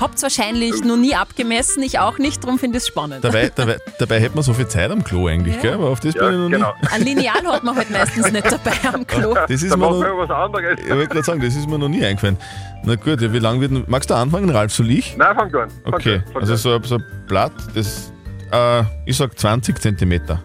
Habt's 0.00 0.22
wahrscheinlich 0.24 0.82
noch 0.84 0.96
nie 0.96 1.14
abgemessen, 1.14 1.82
ich 1.82 1.98
auch 2.00 2.18
nicht, 2.18 2.42
darum 2.42 2.58
finde 2.58 2.78
ich 2.78 2.82
es 2.82 2.88
spannend. 2.88 3.22
Dabei, 3.24 3.50
dabei, 3.54 3.76
dabei 3.98 4.18
hätte 4.20 4.34
man 4.34 4.42
so 4.42 4.52
viel 4.52 4.66
Zeit 4.66 4.90
am 4.90 5.04
Klo 5.04 5.28
eigentlich, 5.28 5.54
Ja. 5.56 5.62
gell? 5.62 5.74
Aber 5.74 5.88
auf 5.90 6.00
das 6.00 6.14
bin 6.14 6.24
ich 6.24 6.30
noch 6.38 6.48
genau. 6.50 6.74
nie. 6.82 6.88
Ein 6.92 7.02
Lineal 7.02 7.46
hat 7.46 7.62
man 7.62 7.76
halt 7.76 7.90
meistens 7.90 8.32
nicht 8.32 8.44
dabei 8.50 8.72
am 8.92 9.06
Klo. 9.06 9.34
Das 9.34 9.50
ist 9.62 9.70
da 9.70 9.76
mir 9.76 9.84
noch, 9.90 10.00
was 10.00 10.30
anderes. 10.30 10.78
ich 10.80 10.90
wollte 10.90 11.06
gerade 11.08 11.22
sagen, 11.22 11.40
das 11.40 11.54
ist 11.54 11.68
mir 11.68 11.78
noch 11.78 11.88
nie 11.88 12.04
eingefallen. 12.04 12.36
Na 12.82 12.96
gut, 12.96 13.20
ja, 13.20 13.32
wie 13.32 13.38
lang 13.38 13.60
wird 13.60 13.88
Magst 13.88 14.10
du 14.10 14.14
anfangen, 14.14 14.50
Ralf? 14.50 14.72
Soll 14.72 14.90
ich? 14.90 15.16
Nein, 15.16 15.34
fang 15.36 15.54
an. 15.54 15.70
Fang 15.84 15.94
Okay, 15.94 16.14
an, 16.16 16.24
fang 16.32 16.42
also 16.42 16.56
so, 16.56 16.74
ein- 16.74 16.82
so 16.82 16.94
ein 16.96 17.04
Blatt, 17.28 17.52
das, 17.74 18.12
äh, 18.50 18.82
ich 19.06 19.16
sag 19.16 19.38
20 19.38 19.80
Zentimeter. 19.80 20.42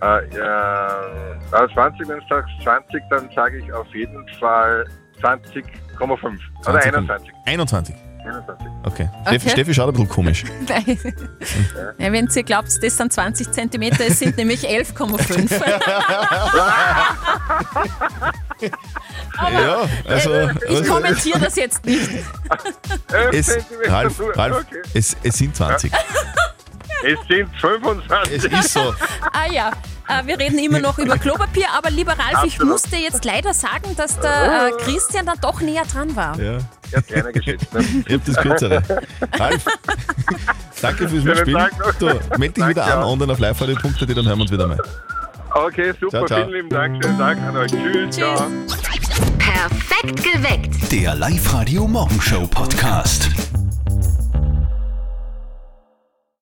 an. 0.00 0.20
Äh, 0.30 0.36
ja, 0.38 0.88
also 1.50 1.74
20, 1.74 2.08
wenn 2.08 2.18
du 2.20 2.24
sagst 2.28 2.52
20, 2.62 3.02
dann 3.10 3.28
sage 3.34 3.58
ich 3.58 3.72
auf 3.72 3.86
jeden 3.94 4.26
Fall 4.38 4.86
20,5. 5.20 6.38
Oder 6.68 6.80
20. 6.80 6.94
21. 6.94 7.32
21. 7.46 7.94
21. 8.28 8.66
Okay. 8.84 8.92
Okay. 9.02 9.08
Steffi, 9.28 9.50
Steffi 9.50 9.74
schaut 9.74 9.88
ein 9.88 9.92
bisschen 9.92 10.08
komisch. 10.08 10.44
Ja, 11.98 12.12
wenn 12.12 12.28
ihr 12.34 12.42
glaubt, 12.42 12.68
das 12.82 12.96
sind 12.96 13.12
20 13.12 13.52
cm, 13.52 13.82
es 13.98 14.18
sind 14.18 14.36
nämlich 14.36 14.68
11,5. 14.68 15.60
ja, 19.52 19.88
also. 20.06 20.30
Äh, 20.30 20.52
ich 20.68 20.76
also- 20.76 20.92
kommentiere 20.92 21.38
das 21.40 21.56
jetzt 21.56 21.84
nicht. 21.84 22.10
Es, 23.32 23.56
Ralf, 23.86 24.20
Ralf 24.34 24.56
Okay. 24.66 24.82
es, 24.94 25.16
es 25.22 25.34
sind 25.36 25.56
20. 25.56 25.92
Es 27.04 27.18
sind 27.28 27.48
25. 27.60 28.36
Es 28.36 28.44
ist 28.44 28.72
so. 28.72 28.94
Ah 29.32 29.46
ja, 29.52 29.70
äh, 30.08 30.26
wir 30.26 30.38
reden 30.38 30.58
immer 30.58 30.80
noch 30.80 30.98
über 30.98 31.18
Klopapier, 31.18 31.66
aber 31.76 31.90
lieber 31.90 32.12
Ralf, 32.12 32.44
ich 32.44 32.54
Absolut. 32.54 32.72
muss 32.72 32.82
dir 32.82 32.98
jetzt 32.98 33.24
leider 33.24 33.52
sagen, 33.52 33.94
dass 33.96 34.18
der 34.18 34.68
äh, 34.68 34.70
Christian 34.82 35.26
dann 35.26 35.38
doch 35.40 35.60
näher 35.60 35.84
dran 35.84 36.16
war. 36.16 36.40
Ja. 36.40 36.58
Ich 36.88 36.96
hab 36.96 37.06
kleiner 37.06 37.32
geschätzt. 37.32 37.72
Ne? 37.74 37.84
Ich 38.06 38.14
hab 38.14 38.24
das 38.24 38.36
Kürzere. 38.36 38.82
Ralf, 39.38 39.64
danke 40.80 41.08
fürs 41.08 41.24
Mitspielen. 41.24 41.66
Du, 41.98 42.10
meld 42.38 42.56
dich 42.56 42.68
wieder 42.68 42.84
an 42.84 43.02
auch. 43.02 43.12
online 43.12 43.32
auf 43.32 43.38
live-radio.at, 43.38 44.00
dann 44.00 44.26
hören 44.26 44.38
wir 44.38 44.42
uns 44.42 44.52
wieder 44.52 44.66
mal. 44.66 44.78
Okay, 45.54 45.92
super. 46.00 46.10
Ciao, 46.10 46.26
ciao. 46.26 46.38
Vielen 46.40 46.52
lieben 46.52 46.68
Dank. 46.68 47.02
Schönen 47.02 47.18
Tag 47.18 47.38
an 47.38 47.56
euch. 47.56 47.70
Tschüss. 47.70 48.16
Ciao. 48.16 48.46
Perfekt 49.38 50.22
geweckt. 50.22 50.92
Der 50.92 51.14
Live-Radio 51.14 51.86
Morgenshow 51.86 52.46
Podcast. 52.46 53.30